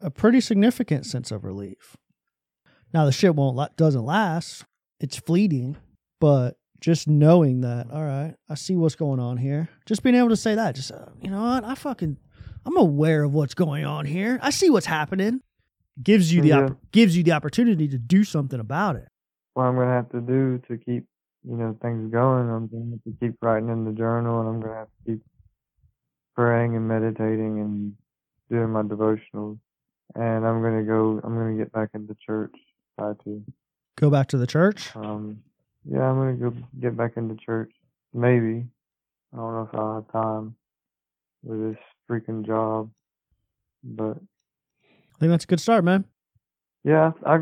[0.00, 1.96] a pretty significant sense of relief.
[2.92, 4.64] Now the shit won't doesn't last.
[5.00, 5.76] It's fleeting,
[6.20, 9.68] but just knowing that, all right, I see what's going on here.
[9.86, 12.16] Just being able to say that, just uh, you know what, I fucking
[12.66, 14.38] I'm aware of what's going on here.
[14.42, 15.40] I see what's happening.
[16.02, 16.64] Gives you the Yeah.
[16.66, 19.08] opp- gives you the opportunity to do something about it.
[19.54, 21.04] what I'm gonna have to do to keep
[21.44, 22.48] you know things going.
[22.48, 25.22] I'm gonna have to keep writing in the journal, and I'm gonna have to keep
[26.36, 27.94] praying and meditating and
[28.50, 29.58] doing my devotionals.
[30.14, 31.20] And I'm gonna go.
[31.24, 32.54] I'm gonna get back into church.
[32.98, 33.44] Try to.
[33.96, 34.94] Go back to the church.
[34.96, 35.38] Um,
[35.90, 37.72] yeah, I'm gonna go get back into church.
[38.12, 38.66] Maybe.
[39.32, 40.54] I don't know if I'll have time
[41.42, 42.90] with this freaking job,
[43.82, 46.04] but I think that's a good start, man.
[46.84, 47.40] Yeah, I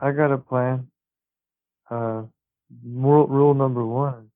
[0.00, 0.88] I got a plan.
[1.90, 2.22] Uh,
[2.84, 4.30] rule, rule number one: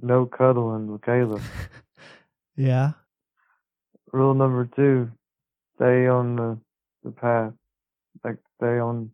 [0.00, 1.40] no cuddling with Kayla.
[2.56, 2.94] Yeah.
[4.12, 5.12] Rule number two:
[5.76, 6.58] stay on the
[7.04, 7.52] the path,
[8.24, 9.12] like stay on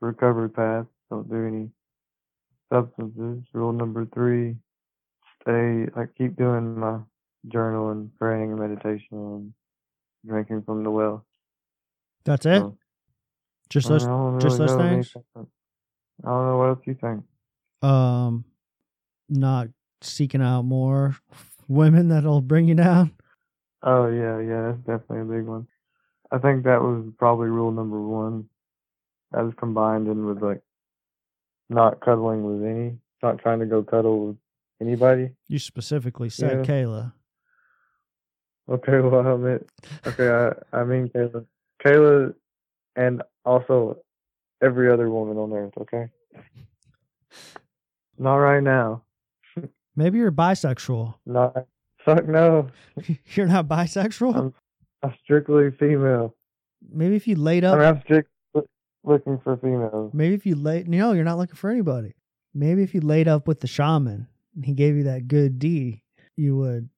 [0.00, 0.86] recovery path.
[1.10, 1.68] Don't do any
[2.76, 3.44] substances.
[3.52, 4.56] Rule number three:
[5.42, 6.98] stay I keep doing my
[7.48, 9.54] journal and praying and meditation and
[10.26, 11.24] drinking from the well.
[12.24, 12.58] That's it.
[12.58, 12.76] So,
[13.70, 15.12] Just those don't just those things?
[15.16, 15.46] anything.
[16.24, 17.24] I don't know what else you think.
[17.82, 18.44] um
[19.28, 19.68] not
[20.02, 21.16] seeking out more
[21.68, 23.12] women that'll bring you down.
[23.82, 25.66] Oh yeah, yeah, that's definitely a big one.
[26.30, 28.48] I think that was probably rule number one.
[29.32, 30.60] That was combined in with like
[31.68, 34.36] not cuddling with any, not trying to go cuddle with
[34.80, 35.30] anybody.
[35.48, 36.74] You specifically said Yeah.
[36.74, 37.12] Kayla.
[38.68, 39.68] Okay, well I meant
[40.06, 40.28] okay,
[40.72, 41.46] I I mean Kayla,
[41.84, 42.34] Kayla,
[42.96, 43.98] and also
[44.62, 45.74] every other woman on earth.
[45.82, 46.08] Okay,
[48.18, 49.02] not right now.
[49.94, 51.14] Maybe you're bisexual.
[51.24, 51.66] Not
[52.04, 52.68] fuck no.
[53.34, 54.36] You're not bisexual?
[54.36, 54.54] I'm,
[55.02, 56.34] I'm strictly female.
[56.92, 58.30] Maybe if you laid I up mean, I'm strict
[59.06, 60.12] looking for females.
[60.12, 62.14] maybe if you laid no, you're not looking for anybody.
[62.54, 66.02] Maybe if you laid up with the shaman and he gave you that good D,
[66.36, 66.88] you would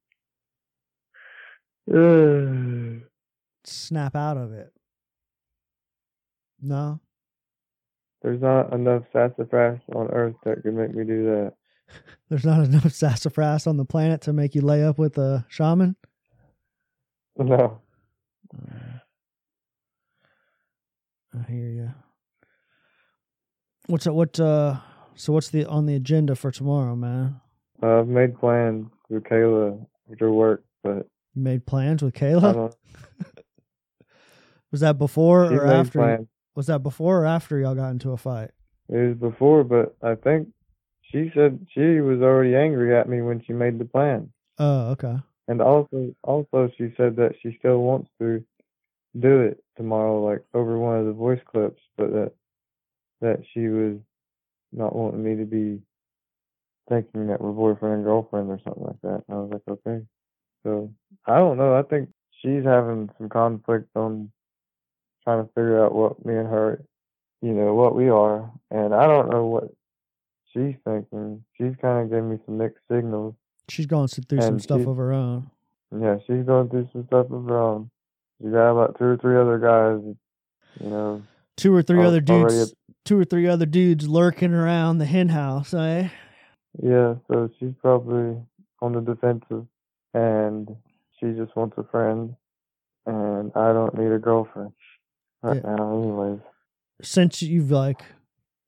[3.64, 4.72] snap out of it.
[6.60, 7.00] No?
[8.22, 11.54] There's not enough sassafras on Earth that could make me do that.
[12.28, 15.96] There's not enough sassafras on the planet to make you lay up with a shaman?
[17.36, 17.80] No.
[18.54, 19.00] Mm.
[21.46, 21.90] I hear you.
[23.86, 24.38] What's what?
[24.38, 24.76] Uh,
[25.14, 27.40] so what's the on the agenda for tomorrow, man?
[27.82, 32.72] Uh, I've made plans with Kayla after work, but You made plans with Kayla.
[34.70, 35.98] Was that before She's or after?
[35.98, 36.26] plans.
[36.54, 38.50] Was that before or after y'all got into a fight?
[38.90, 40.48] It was before, but I think
[41.10, 45.16] she said she was already angry at me when she made the plan, Oh, okay.
[45.46, 48.44] and also, also she said that she still wants to
[49.18, 52.32] do it tomorrow, like over one of the voice clips, but that
[53.20, 53.96] that she was
[54.72, 55.80] not wanting me to be
[56.88, 59.24] thinking that we're boyfriend and girlfriend or something like that.
[59.28, 60.04] And I was like, okay.
[60.62, 60.92] So
[61.26, 61.74] I don't know.
[61.74, 62.10] I think
[62.40, 64.30] she's having some conflict on
[65.24, 66.84] trying to figure out what me and her,
[67.42, 69.68] you know, what we are, and I don't know what
[70.52, 71.44] she's thinking.
[71.56, 73.34] She's kind of giving me some mixed signals.
[73.68, 75.50] She's going through some stuff of her own.
[75.92, 77.90] Yeah, she's going through some stuff of her own.
[78.42, 80.00] She got about two or three other guys,
[80.80, 81.22] you know.
[81.56, 82.74] Two or three al- other dudes.
[83.04, 86.08] Two or three other dudes lurking around the hen house, eh?
[86.82, 88.36] Yeah, so she's probably
[88.82, 89.66] on the defensive,
[90.14, 90.68] and
[91.18, 92.36] she just wants a friend,
[93.06, 94.72] and I don't need a girlfriend
[95.42, 95.74] right Yeah.
[95.74, 96.40] now, anyways.
[97.02, 98.02] Since you've like,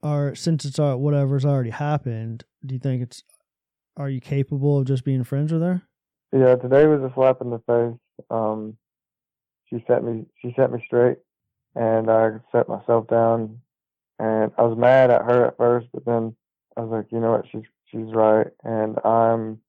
[0.02, 3.22] or since it's uh, whatever's already happened, do you think it's?
[3.96, 5.82] Are you capable of just being friends with her?
[6.32, 8.24] Yeah, today was a slap in the face.
[8.30, 8.78] Um,
[9.70, 11.18] she set me, she set me straight,
[11.74, 13.60] and I set myself down,
[14.18, 16.36] and I was mad at her at first, but then
[16.76, 19.60] I was like, you know what, she's she's right, and I'm,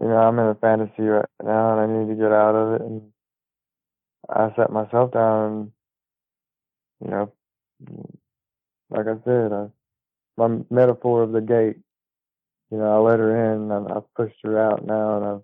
[0.00, 2.74] you know, I'm in a fantasy right now, and I need to get out of
[2.74, 3.02] it, and
[4.28, 5.52] I sat myself down.
[5.52, 5.72] And,
[7.04, 7.32] you know,
[8.90, 9.66] like I said, I,
[10.36, 11.76] my metaphor of the gate.
[12.70, 13.70] You know, I let her in.
[13.70, 15.42] and I've pushed her out now, and I've,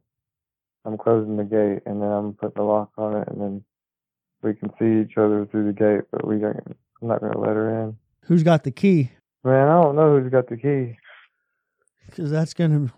[0.84, 3.64] I'm closing the gate, and then I'm putting the lock on it, and then
[4.42, 6.76] we can see each other through the gate, but we don't.
[7.00, 7.96] I'm not gonna let her in.
[8.24, 9.10] Who's got the key?
[9.44, 10.96] Man, I don't know who's got the key.
[12.06, 12.92] Because that's gonna,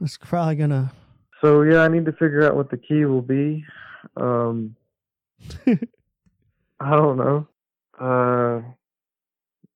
[0.00, 0.92] that's probably gonna.
[1.40, 3.64] So yeah, I need to figure out what the key will be.
[4.16, 4.76] Um,
[5.66, 7.46] I don't know.
[8.00, 8.62] Uh,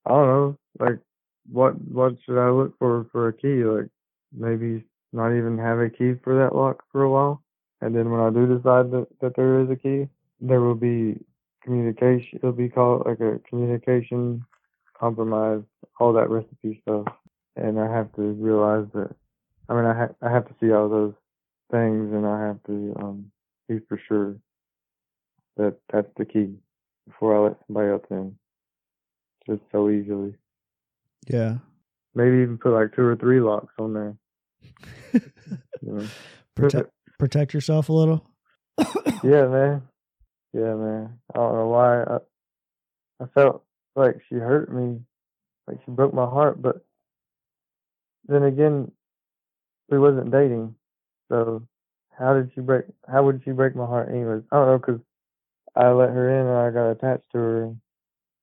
[0.06, 0.58] I don't know.
[0.78, 0.98] Like,
[1.50, 3.64] what what should I look for for a key?
[3.64, 3.88] Like,
[4.32, 7.42] maybe not even have a key for that lock for a while,
[7.80, 10.08] and then when I do decide that that there is a key,
[10.46, 11.18] there will be
[11.62, 12.38] communication.
[12.38, 14.44] It'll be called like a communication
[14.98, 15.62] compromise,
[15.98, 17.06] all that recipe stuff,
[17.56, 19.14] and I have to realize that.
[19.68, 21.14] I mean, I ha- I have to see all those
[21.70, 23.30] things, and I have to um
[23.68, 24.36] be for sure
[25.56, 26.54] that that's the key
[27.06, 28.36] before I let somebody else in.
[29.46, 30.34] Just so easily.
[31.26, 31.58] Yeah.
[32.14, 34.16] Maybe even put like two or three locks on there.
[35.82, 36.06] You know?
[36.54, 38.26] protect protect yourself a little.
[39.22, 39.82] yeah, man.
[40.54, 41.18] Yeah, man.
[41.34, 42.02] I don't know why.
[42.04, 42.18] I,
[43.20, 43.64] I felt
[43.96, 45.00] like she hurt me,
[45.66, 46.62] like she broke my heart.
[46.62, 46.84] But
[48.26, 48.92] then again,
[49.90, 50.76] we wasn't dating,
[51.28, 51.66] so
[52.16, 52.84] how did she break?
[53.10, 54.42] How would she break my heart, anyways?
[54.52, 55.00] I don't know, cause
[55.74, 57.74] I let her in and I got attached to her.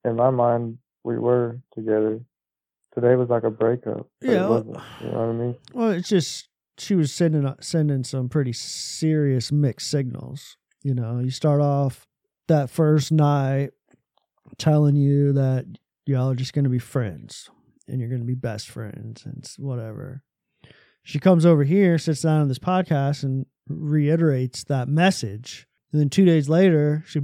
[0.03, 2.19] In my mind, we were together.
[2.93, 4.07] Today was like a breakup.
[4.21, 4.31] Yeah.
[4.31, 5.55] You know what I mean?
[5.73, 10.57] Well, it's just she was sending sending some pretty serious mixed signals.
[10.83, 12.07] You know, you start off
[12.47, 13.71] that first night
[14.57, 15.65] telling you that
[16.05, 17.49] y'all are just going to be friends
[17.87, 20.23] and you're going to be best friends and whatever.
[21.03, 25.67] She comes over here, sits down on this podcast, and reiterates that message.
[25.91, 27.21] And then two days later, she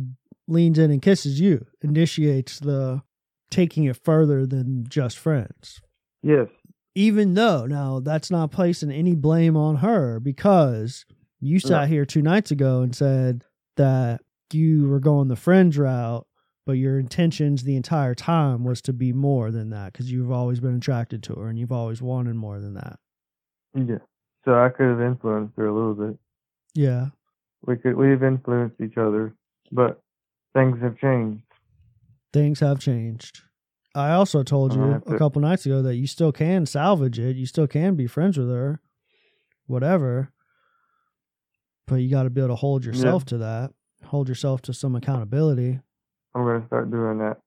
[0.48, 3.02] leans in and kisses you, initiates the
[3.50, 5.80] taking it further than just friends
[6.22, 6.48] Yes.
[6.96, 11.06] even though now that's not placing any blame on her because
[11.40, 13.44] you sat here two nights ago and said
[13.76, 14.22] that
[14.52, 16.26] you were going the friends route
[16.66, 20.60] but your intentions the entire time was to be more than that because you've always
[20.60, 22.98] been attracted to her and you've always wanted more than that
[23.76, 24.00] Yeah.
[24.46, 26.18] So I could have influenced her a little bit.
[26.74, 27.08] yeah
[27.66, 29.34] We could we've influenced each other,
[29.72, 30.02] but
[30.54, 31.44] things have changed.
[32.34, 33.42] things have changed
[33.96, 37.46] i also told you a couple nights ago that you still can salvage it you
[37.46, 38.80] still can be friends with her
[39.68, 40.32] whatever
[41.88, 43.72] but you got to be able to hold yourself to that
[44.06, 45.80] hold yourself to some accountability
[46.36, 47.38] I'm gonna start doing that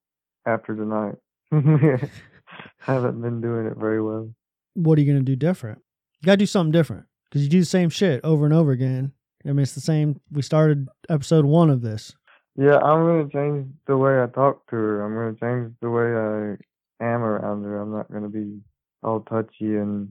[0.47, 1.15] after tonight.
[1.53, 4.33] I haven't been doing it very well.
[4.75, 5.81] what are you going to do different?
[6.21, 8.73] You got to do something different because you do the same shit over and over
[8.73, 9.13] again.
[9.45, 10.21] I mean, it's the same.
[10.33, 12.15] We started episode one of this.
[12.57, 15.03] Yeah, I'm gonna change the way I talk to her.
[15.05, 17.81] I'm gonna change the way I am around her.
[17.81, 18.59] I'm not gonna be
[19.03, 20.11] all touchy and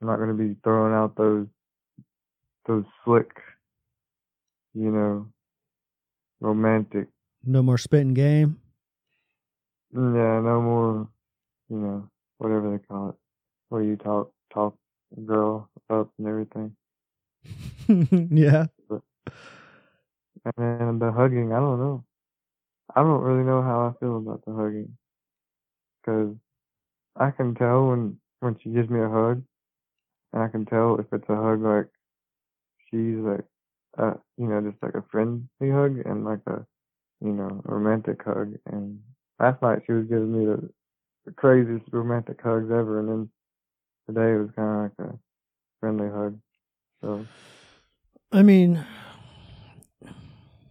[0.00, 1.46] I'm not gonna be throwing out those
[2.66, 3.30] those slick,
[4.76, 5.32] you know,
[6.40, 7.08] romantic
[7.44, 8.60] No more spitting game.
[9.92, 11.08] Yeah, no more,
[11.70, 13.16] you know, whatever they call it,
[13.70, 14.76] where you talk talk
[15.16, 16.76] a girl up and everything.
[18.30, 18.66] yeah.
[20.44, 22.04] And then the hugging, I don't know.
[22.94, 24.96] I don't really know how I feel about the hugging,
[26.02, 26.36] because
[27.16, 29.44] I can tell when when she gives me a hug,
[30.32, 31.88] and I can tell if it's a hug like
[32.90, 33.44] she's like,
[33.98, 36.64] uh, you know, just like a friendly hug and like a,
[37.20, 38.54] you know, romantic hug.
[38.70, 39.00] And
[39.40, 40.68] last night she was giving me the,
[41.26, 43.30] the craziest romantic hugs ever, and then
[44.08, 45.18] today it was kind of like a
[45.80, 46.38] friendly hug.
[47.02, 47.26] So
[48.32, 48.84] I mean,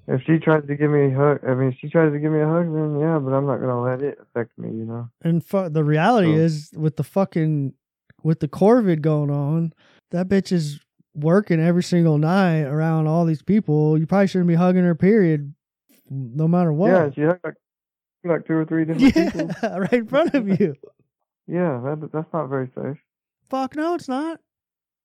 [0.08, 2.32] if she tries to give me a hug, I mean, if she tries to give
[2.32, 5.10] me a hug, then yeah, but I'm not gonna let it affect me, you know.
[5.24, 7.74] and fu- the reality So- is with the fucking
[8.24, 9.74] with the COVID going on,
[10.12, 10.80] that bitch is
[11.16, 13.98] working every single night around all these people.
[13.98, 14.96] You probably shouldn't be hugging her.
[14.96, 15.54] Period.
[16.10, 16.92] No matter what.
[16.92, 17.56] Yeah, she hugged like
[18.24, 19.70] like two or three different Yeah, people.
[19.80, 20.76] right in front of you.
[21.48, 22.98] Yeah, that that's not very safe.
[23.52, 24.40] Fuck no, it's not.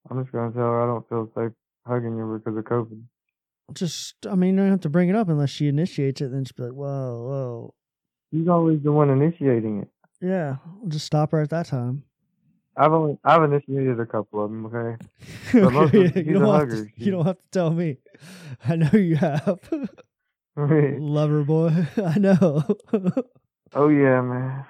[0.09, 1.51] I'm just gonna tell her I don't feel safe
[1.85, 2.99] hugging her because of COVID.
[3.73, 6.31] Just, I mean, you don't have to bring it up unless she initiates it.
[6.31, 6.83] Then be like, whoa,
[7.27, 7.73] whoa.
[8.33, 9.89] She's always the one initiating it.
[10.19, 12.05] Yeah, we'll just stop her at that time.
[12.77, 14.65] I've only I've initiated a couple of them.
[14.67, 15.03] Okay.
[15.59, 17.97] Most of them, you, don't have to, you don't have to tell me.
[18.65, 19.59] I know you have.
[20.55, 21.87] Lover boy.
[21.97, 22.63] I know.
[23.73, 24.65] oh yeah, man.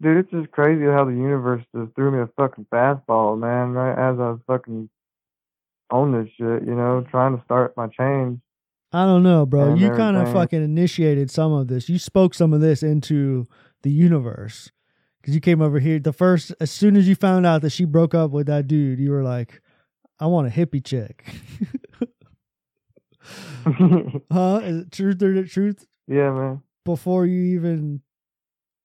[0.00, 3.70] Dude, it's just crazy how the universe just threw me a fucking fastball, man.
[3.72, 4.90] Right as I was fucking
[5.90, 8.40] on this shit, you know, trying to start my change.
[8.94, 9.74] I don't know, bro.
[9.74, 11.88] you kind of fucking initiated some of this.
[11.88, 13.48] You spoke some of this into
[13.82, 14.70] the universe
[15.22, 16.00] because you came over here.
[16.00, 18.98] The first, as soon as you found out that she broke up with that dude,
[18.98, 19.62] you were like,
[20.18, 21.24] "I want a hippie chick."
[24.30, 24.60] huh?
[24.64, 25.86] Is it truth or the truth?
[26.08, 26.62] yeah, man.
[26.84, 28.02] Before you even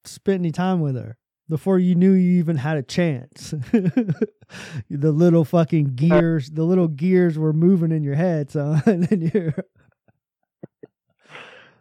[0.06, 1.18] spent any time with her,
[1.50, 4.32] before you knew you even had a chance, the
[4.90, 9.32] little fucking uh, gears, the little gears were moving in your head, so And then
[9.34, 9.56] you're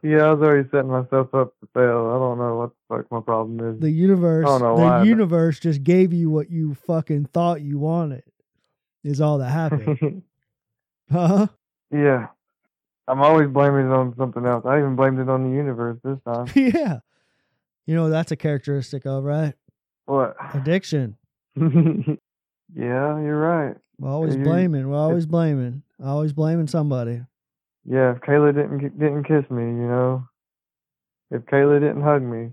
[0.08, 2.10] Yeah, I was already setting myself up to fail.
[2.14, 3.80] I don't know what the fuck my problem is.
[3.80, 7.60] the universe I don't know the why, universe just gave you what you fucking thought
[7.62, 8.22] you wanted
[9.02, 10.22] is all that happened
[11.10, 11.46] huh
[11.90, 12.28] yeah.
[13.08, 14.64] I'm always blaming it on something else.
[14.66, 16.46] I even blamed it on the universe this time.
[16.54, 16.98] yeah
[17.86, 19.54] you know that's a characteristic of right
[20.06, 20.36] What?
[20.54, 21.16] addiction
[21.56, 22.18] yeah,
[22.74, 23.76] you're right.
[23.98, 27.22] we're always You- blaming we're always blaming always blaming somebody
[27.88, 30.28] Yeah, if Kayla didn't didn't kiss me, you know,
[31.30, 32.50] if Kayla didn't hug me,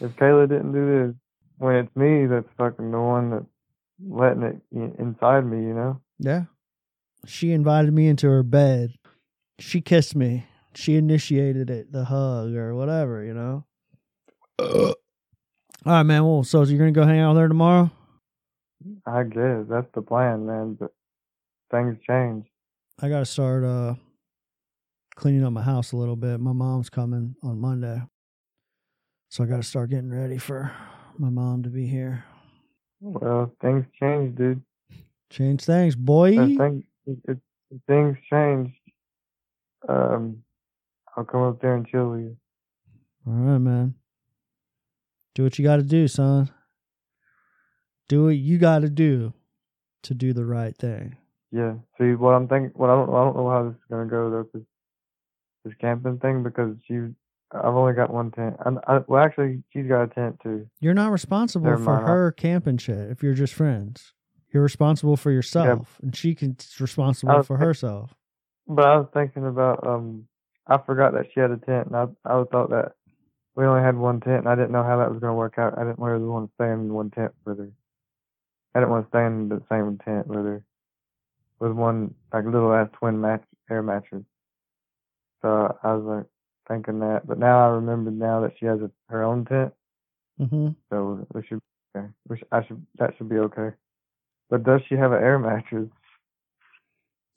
[0.00, 1.14] if Kayla didn't do this,
[1.56, 3.46] when it's me that's fucking the one that's
[4.06, 4.62] letting it
[4.98, 6.00] inside me, you know.
[6.18, 6.44] yeah.
[7.26, 8.94] She invited me into her bed.
[9.58, 10.46] She kissed me.
[10.74, 13.64] She initiated it the hug or whatever you know?
[14.60, 14.94] All
[15.84, 17.90] right man well so you're gonna go hang out with her tomorrow?
[19.06, 19.64] I guess.
[19.68, 20.76] That's the plan, man.
[20.78, 20.92] But
[21.70, 22.46] things change.
[23.00, 23.94] I gotta start uh
[25.18, 26.38] cleaning up my house a little bit.
[26.38, 28.00] My mom's coming on Monday.
[29.30, 30.72] So I gotta start getting ready for
[31.18, 32.24] my mom to be here.
[33.00, 34.62] Well, things change, dude.
[35.30, 36.36] Change things, boy.
[36.36, 37.38] Things, if, if
[37.86, 38.72] things change,
[39.88, 40.42] um,
[41.16, 42.36] I'll come up there and chill with you.
[43.26, 43.94] All right, man.
[45.34, 46.50] Do what you gotta do, son.
[48.08, 49.34] Do what you gotta do
[50.04, 51.16] to do the right thing.
[51.50, 51.74] Yeah.
[51.98, 54.30] See, what I'm thinking, what I don't, I don't know how this is gonna go
[54.30, 54.62] though, 'cause
[55.68, 56.94] this camping thing, because she,
[57.52, 58.56] I've only got one tent.
[58.64, 60.66] I, I, well, actually, she's got a tent too.
[60.80, 62.06] You're not responsible Never for mind.
[62.06, 64.12] her camping shit if you're just friends.
[64.52, 68.14] You're responsible for yourself, and she can be responsible for herself.
[68.66, 70.26] But I was thinking about, um,
[70.66, 72.92] I forgot that she had a tent, and I, I thought that
[73.54, 75.76] we only had one tent, and I didn't know how that was gonna work out.
[75.76, 77.70] I didn't really want to stay in one tent with her.
[78.74, 80.64] I didn't want to stay in the same tent with her,
[81.58, 84.22] with one like little ass twin match air mattress.
[85.42, 86.26] So I was like
[86.68, 89.72] thinking that, but now I remember now that she has a, her own tent,
[90.38, 91.60] hmm so we should,
[91.96, 92.06] okay.
[92.28, 93.70] we should, I should, that should be okay.
[94.50, 95.88] But does she have an air mattress?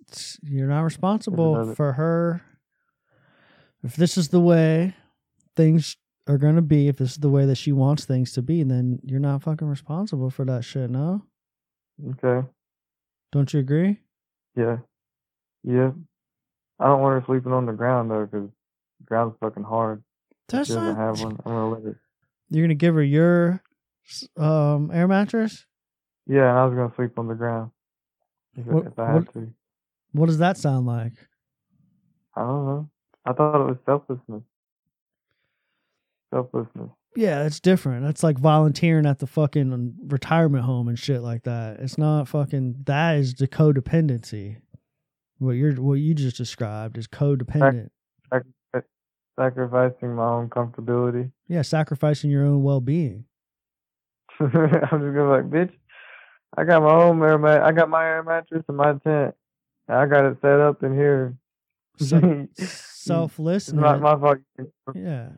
[0.01, 2.41] It's- you're not responsible for her.
[3.83, 4.95] If this is the way
[5.55, 5.97] things
[6.27, 8.63] are going to be, if this is the way that she wants things to be,
[8.63, 11.23] then you're not fucking responsible for that shit, no?
[12.09, 12.47] Okay.
[13.31, 13.99] Don't you agree?
[14.55, 14.77] Yeah.
[15.63, 15.91] Yeah.
[16.81, 18.49] I don't want her sleeping on the ground though, 'cause
[18.99, 20.03] the ground's fucking hard.
[20.49, 21.17] That's she doesn't not.
[21.17, 21.39] have one.
[21.45, 21.97] I'm gonna let it.
[22.49, 23.61] You're going to give her your
[24.35, 25.65] um, air mattress?
[26.27, 27.71] Yeah, and I was gonna sleep on the ground
[28.57, 29.53] if, What- if I what- had to.
[30.13, 31.13] What does that sound like?
[32.35, 32.89] I don't know.
[33.25, 34.43] I thought it was selflessness.
[36.33, 36.89] Selflessness.
[37.15, 38.03] Yeah, that's different.
[38.05, 41.79] That's like volunteering at the fucking retirement home and shit like that.
[41.79, 42.83] It's not fucking.
[42.85, 44.57] That is the codependency.
[45.41, 47.89] What you're, what you just described is codependent.
[49.39, 51.31] Sacrificing my own comfortability.
[51.47, 53.25] Yeah, sacrificing your own well being.
[54.39, 55.71] I'm just gonna be like, bitch.
[56.55, 57.63] I got my own air mat.
[57.63, 59.33] I got my air mattress in my tent.
[59.87, 61.35] I got it set up in here.
[61.97, 64.37] Se- it's not my fault.
[64.93, 65.29] yeah.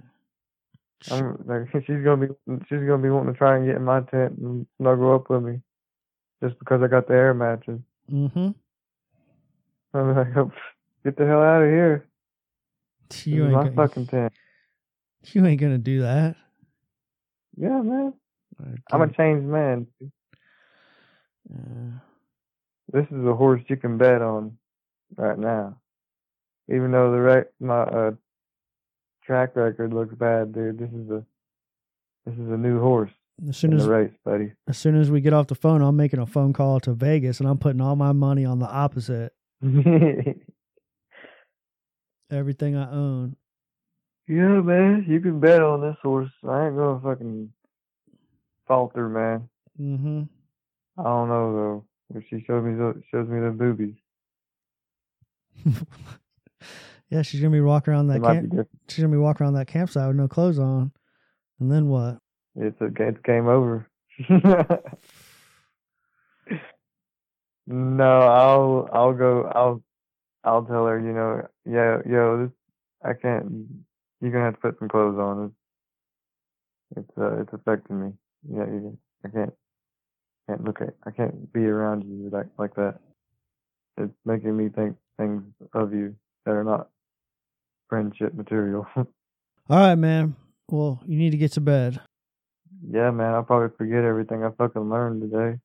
[1.12, 2.34] I'm like she's gonna be
[2.68, 5.43] she's gonna be wanting to try and get in my tent and snuggle up with
[5.43, 5.62] me,
[6.43, 7.80] just because I got the air mattress.
[8.12, 8.49] Mm-hmm.
[9.94, 10.34] I'm like,
[11.04, 12.08] get the hell out of here!
[13.26, 14.34] You ain't my gonna, fucking tent.
[15.32, 16.36] you ain't gonna do that.
[17.56, 18.14] Yeah, man.
[18.62, 18.82] Okay.
[18.91, 19.88] I'm a changed man.
[21.54, 22.00] Uh,
[22.91, 24.58] This is a horse you can bet on
[25.16, 25.78] right now.
[26.70, 28.12] Even though the rec- my uh,
[29.24, 30.80] track record looks bad, dude.
[30.80, 31.24] This is a
[32.26, 33.12] this is a new horse
[33.50, 34.54] as soon as race, buddy.
[34.68, 37.39] as soon as we get off the phone, I'm making a phone call to Vegas
[37.39, 39.34] and I'm putting all my money on the opposite.
[42.32, 43.36] Everything I own.
[44.28, 46.32] Yeah, man, you can bet on this horse.
[46.47, 47.51] I ain't gonna fucking
[48.68, 49.49] falter, man.
[49.80, 50.24] Mm-hmm.
[50.97, 51.86] I don't know though.
[52.18, 53.95] If she shows me the, shows me the boobies,
[57.09, 58.68] yeah, she's gonna be walking around that camp.
[58.89, 60.91] She's gonna be walking around that campsite with no clothes on,
[61.59, 62.18] and then what?
[62.55, 63.88] It's a it's game over.
[67.68, 69.51] no, I'll I'll go.
[69.53, 69.84] I'll
[70.43, 72.51] I'll tell her, you know, yeah, yo, this
[73.03, 73.68] I can't.
[74.22, 75.53] You're gonna have to put some clothes on.
[76.95, 78.11] It's it's uh, it's affecting me.
[78.49, 79.53] Yeah, you, I can't
[80.49, 82.99] can't look at I can't be around you like like that.
[83.97, 85.43] It's making me think things
[85.74, 86.89] of you that are not
[87.89, 88.88] friendship material.
[88.95, 89.07] All
[89.70, 90.36] right, man.
[90.70, 92.01] Well, you need to get to bed.
[92.89, 95.59] yeah, man, I'll probably forget everything I fucking learned today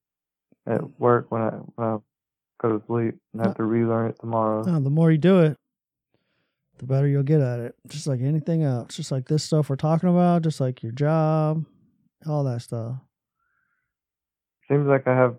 [0.69, 1.97] at work when I when I
[2.61, 4.65] go to sleep and have to relearn it tomorrow.
[4.65, 5.57] The more you do it,
[6.79, 7.75] the better you'll get at it.
[7.89, 8.95] Just like anything else.
[8.95, 11.65] Just like this stuff we're talking about, just like your job,
[12.27, 12.97] all that stuff.
[14.69, 15.37] Seems like I have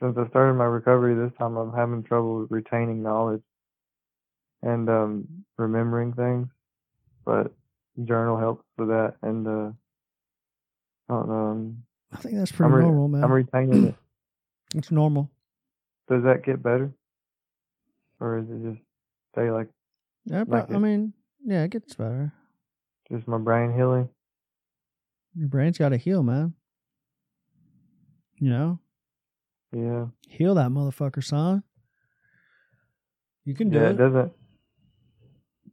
[0.00, 3.42] since I started my recovery this time I'm having trouble retaining knowledge
[4.62, 6.48] and um remembering things.
[7.24, 7.54] But
[8.04, 9.70] journal helps with that and uh
[11.08, 11.34] I don't know.
[11.34, 13.24] I'm, I think that's pretty I'm, re- normal, man.
[13.24, 13.94] I'm retaining it.
[14.74, 15.30] It's normal.
[16.08, 16.92] Does that get better?
[18.20, 18.82] Or is it just
[19.32, 19.68] stay like
[20.24, 21.12] Yeah, but, Like I mean,
[21.44, 22.32] yeah, it gets better.
[23.10, 24.08] just my brain healing?
[25.34, 26.54] Your brain's got to heal, man.
[28.38, 28.78] You know,
[29.72, 30.06] Yeah.
[30.28, 31.62] heal that motherfucker, son.
[33.44, 33.90] You can do yeah, it.
[33.92, 34.32] it doesn't.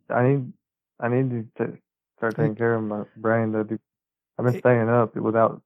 [0.09, 0.53] I need,
[0.99, 1.79] I need to t-
[2.17, 3.51] start taking care of my brain.
[3.51, 5.61] Though, I've been It- staying up without.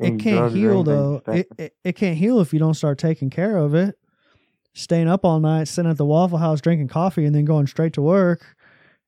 [0.00, 1.22] It can't heal though.
[1.28, 3.96] It, it it can't heal if you don't start taking care of it.
[4.72, 7.92] Staying up all night, sitting at the Waffle House drinking coffee, and then going straight
[7.94, 8.56] to work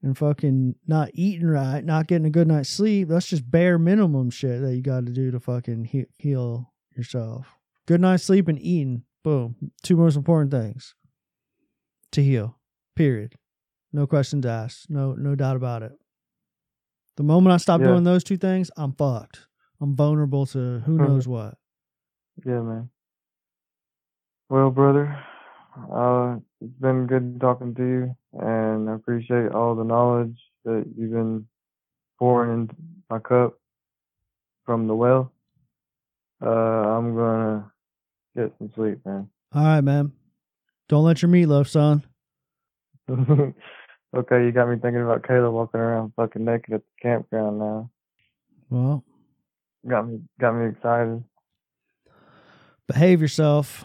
[0.03, 3.09] and fucking not eating right, not getting a good night's sleep.
[3.09, 7.47] That's just bare minimum shit that you got to do to fucking he- heal yourself.
[7.86, 9.05] Good night's sleep and eating.
[9.22, 9.55] Boom.
[9.84, 10.97] Two most important things
[12.11, 12.59] to heal.
[12.97, 13.36] Period.
[13.93, 14.90] No questions asked.
[14.90, 15.93] No no doubt about it.
[17.16, 17.88] The moment I stop Yeah.
[17.88, 19.47] doing those two things, I'm fucked.
[19.82, 20.98] I'm vulnerable to who Mhm.
[21.08, 21.58] knows what.
[22.44, 22.88] Yeah, man.
[24.48, 25.18] Well, brother,
[25.90, 31.10] uh, it's been good talking to you, and I appreciate all the knowledge that you've
[31.10, 31.48] been
[32.18, 32.76] pouring into
[33.10, 33.58] my cup
[34.64, 35.32] from the well.
[36.40, 37.72] Uh, I'm gonna
[38.36, 39.28] get some sleep, man.
[39.52, 40.12] All right, man.
[40.88, 42.04] Don't let your meatloaf, son.
[43.08, 47.90] okay, you got me thinking about Kayla walking around fucking naked at the campground now.
[48.70, 49.04] Well,
[49.88, 51.24] Got me, got me excited.
[52.86, 53.84] behave yourself.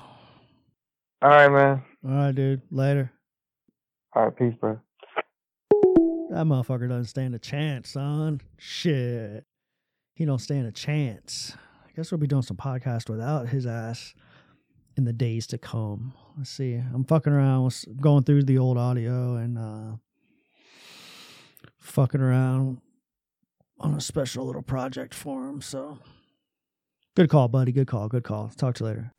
[1.21, 1.83] All right, man.
[2.05, 2.61] All right, dude.
[2.69, 3.11] Later.
[4.13, 4.79] All right, peace, bro.
[6.29, 8.41] That motherfucker doesn't stand a chance, son.
[8.57, 9.45] Shit.
[10.13, 11.53] He don't stand a chance.
[11.87, 14.13] I guess we'll be doing some podcast without his ass
[14.97, 16.13] in the days to come.
[16.37, 16.73] Let's see.
[16.75, 19.95] I'm fucking around with going through the old audio and uh
[21.79, 22.81] fucking around
[23.80, 25.61] on a special little project for him.
[25.61, 25.99] So
[27.15, 27.71] good call, buddy.
[27.71, 28.07] Good call.
[28.07, 28.51] Good call.
[28.55, 29.11] Talk to you later.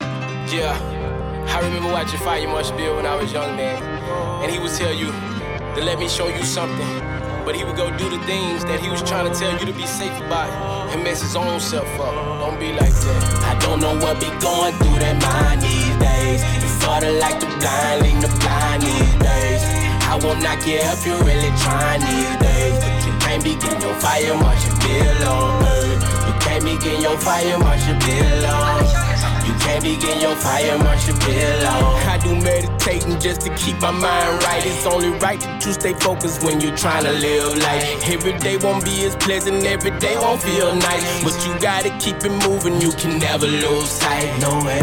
[0.51, 0.75] Yeah,
[1.47, 3.81] I remember watching Fire Marshal Bill when I was young, man.
[4.43, 5.11] And he would tell you
[5.75, 6.99] to let me show you something.
[7.45, 9.73] But he would go do the things that he was trying to tell you to
[9.73, 10.49] be safe about
[10.93, 12.13] and mess his own self up.
[12.41, 13.43] Don't be like that.
[13.45, 16.43] I don't know what be going through that mind these days.
[16.61, 19.61] You father like the blind, leading the blind these days.
[20.09, 22.98] I will not care up, you're really trying these days.
[23.29, 25.61] Can't be getting your fire marshal bill on.
[26.25, 28.83] You can't be getting your fire marshal bill on.
[29.45, 32.07] You can't be getting your fire marshal bill on.
[32.09, 34.65] I do meditating just to keep my mind right.
[34.65, 38.09] It's only right that you stay focused when you're trying to live life.
[38.09, 41.23] Every day won't be as pleasant, every day won't feel nice.
[41.23, 44.39] But you gotta keep it moving, you can never lose sight.
[44.41, 44.81] No way.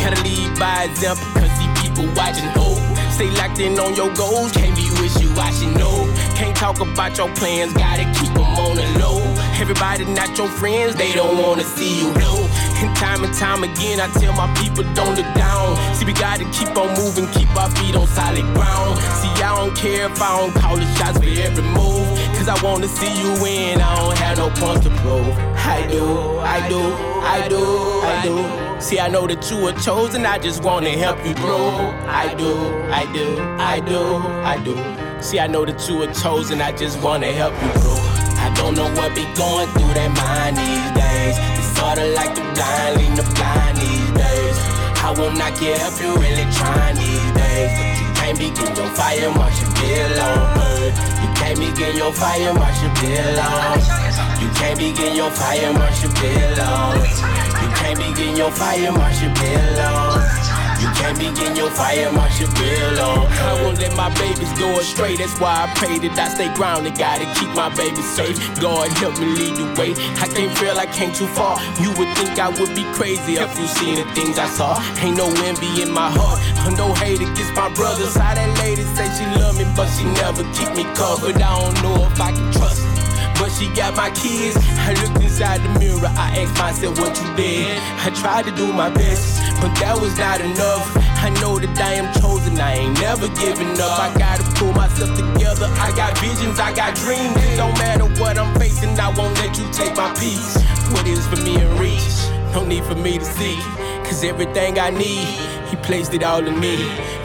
[0.00, 2.48] Gotta lead by example, cause see people watching.
[2.56, 2.80] Oh,
[3.14, 4.50] stay locked in on your goals.
[4.52, 6.12] Can't be with you, I should know.
[6.34, 9.22] Can't talk about your plans, gotta keep them on the low.
[9.62, 12.42] Everybody not your friends, they don't wanna see you low.
[12.82, 15.76] And time and time again, I tell my people don't look down.
[15.94, 18.98] See, we gotta keep on moving, keep our feet on solid ground.
[19.20, 22.06] See, I don't care if I don't call the shots for every move.
[22.36, 25.32] Cause I wanna see you win, I don't have no point to prove.
[25.56, 26.04] I do,
[26.40, 26.80] I do,
[27.22, 27.62] I do,
[28.02, 28.63] I do.
[28.84, 31.68] See, I know that you were chosen, I just wanna help you grow.
[32.04, 32.52] I do,
[32.92, 33.26] I do,
[33.58, 34.00] I do,
[34.44, 34.74] I do.
[35.22, 37.96] See, I know that you were chosen, I just wanna help you grow.
[38.44, 41.36] I don't know what be going through that mind these days.
[41.56, 44.56] It's sorta like the blind leading the blind these days.
[45.00, 47.72] I will not care if you're really trying these days.
[47.72, 50.60] But you can't be getting your fire marshal bill on.
[50.60, 50.92] eh.
[51.24, 54.23] You can't be getting your fire marshal bill on.
[54.44, 57.00] You can't be getting your fire marshal bill on.
[57.00, 60.54] You can't be getting your fire marshal bill on.
[60.84, 63.26] You can't begin your fire, Marshal Bill on.
[63.32, 65.16] I won't let my babies go astray.
[65.16, 66.98] That's why I pray that I stay grounded.
[66.98, 68.36] Gotta keep my babies safe.
[68.60, 69.96] God help me lead the way.
[70.20, 71.56] I can't feel I came too far.
[71.80, 74.76] You would think I would be crazy if you seen the things I saw.
[75.00, 76.36] Ain't no envy in my heart.
[76.76, 78.14] No hate against my brothers.
[78.14, 81.40] How that lady say she love me, but she never keep me covered.
[81.40, 82.93] I don't know if I can trust.
[83.38, 84.56] But she got my kids.
[84.86, 86.10] I looked inside the mirror.
[86.16, 87.78] I asked myself what you did.
[88.06, 90.86] I tried to do my best, but that was not enough.
[91.24, 92.60] I know that I am chosen.
[92.60, 93.98] I ain't never giving up.
[93.98, 95.66] I gotta pull myself together.
[95.80, 96.58] I got visions.
[96.60, 97.34] I got dreams.
[97.36, 98.98] It don't matter what I'm facing.
[99.00, 100.56] I won't let you take my peace.
[100.92, 102.16] What is for me and reach?
[102.52, 103.56] No need for me to see.
[104.04, 105.26] Cause everything I need,
[105.68, 106.84] he placed it all in me.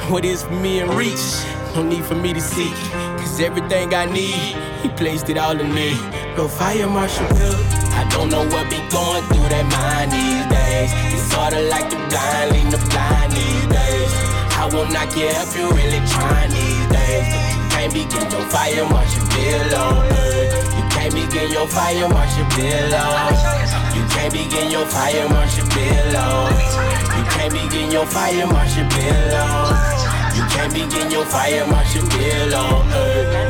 [0.09, 1.43] What is for me and reach?
[1.75, 3.08] No need for me to seek.
[3.39, 4.51] Everything I need,
[4.83, 5.95] he placed it all in me.
[6.35, 7.55] No fire marshal Bill.
[7.95, 10.91] I don't know what be going through that mind these days.
[11.15, 14.11] It's sorta like the blind leading the blind these days.
[14.59, 17.31] I will not care if you really trying these days.
[17.55, 20.51] You can't begin your fire marshal Bill on earth.
[20.75, 23.39] You can't begin your fire marshal Bill on.
[23.39, 23.95] Oh.
[23.95, 26.51] You can't begin your fire marshal Bill on.
[26.51, 27.15] Oh.
[27.15, 29.79] You can't begin your fire marshal Bill on.
[29.79, 30.08] Oh.
[30.49, 33.49] You can't begin your fire marshal Bill on earth.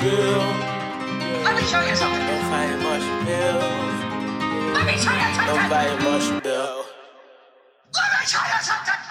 [0.00, 0.38] Bill.
[1.42, 2.24] Let me show you something.
[2.24, 3.58] No fire marshal Bill.
[4.74, 6.40] Let me show something.
[6.40, 6.84] Bill.
[7.94, 9.07] Let me show you something.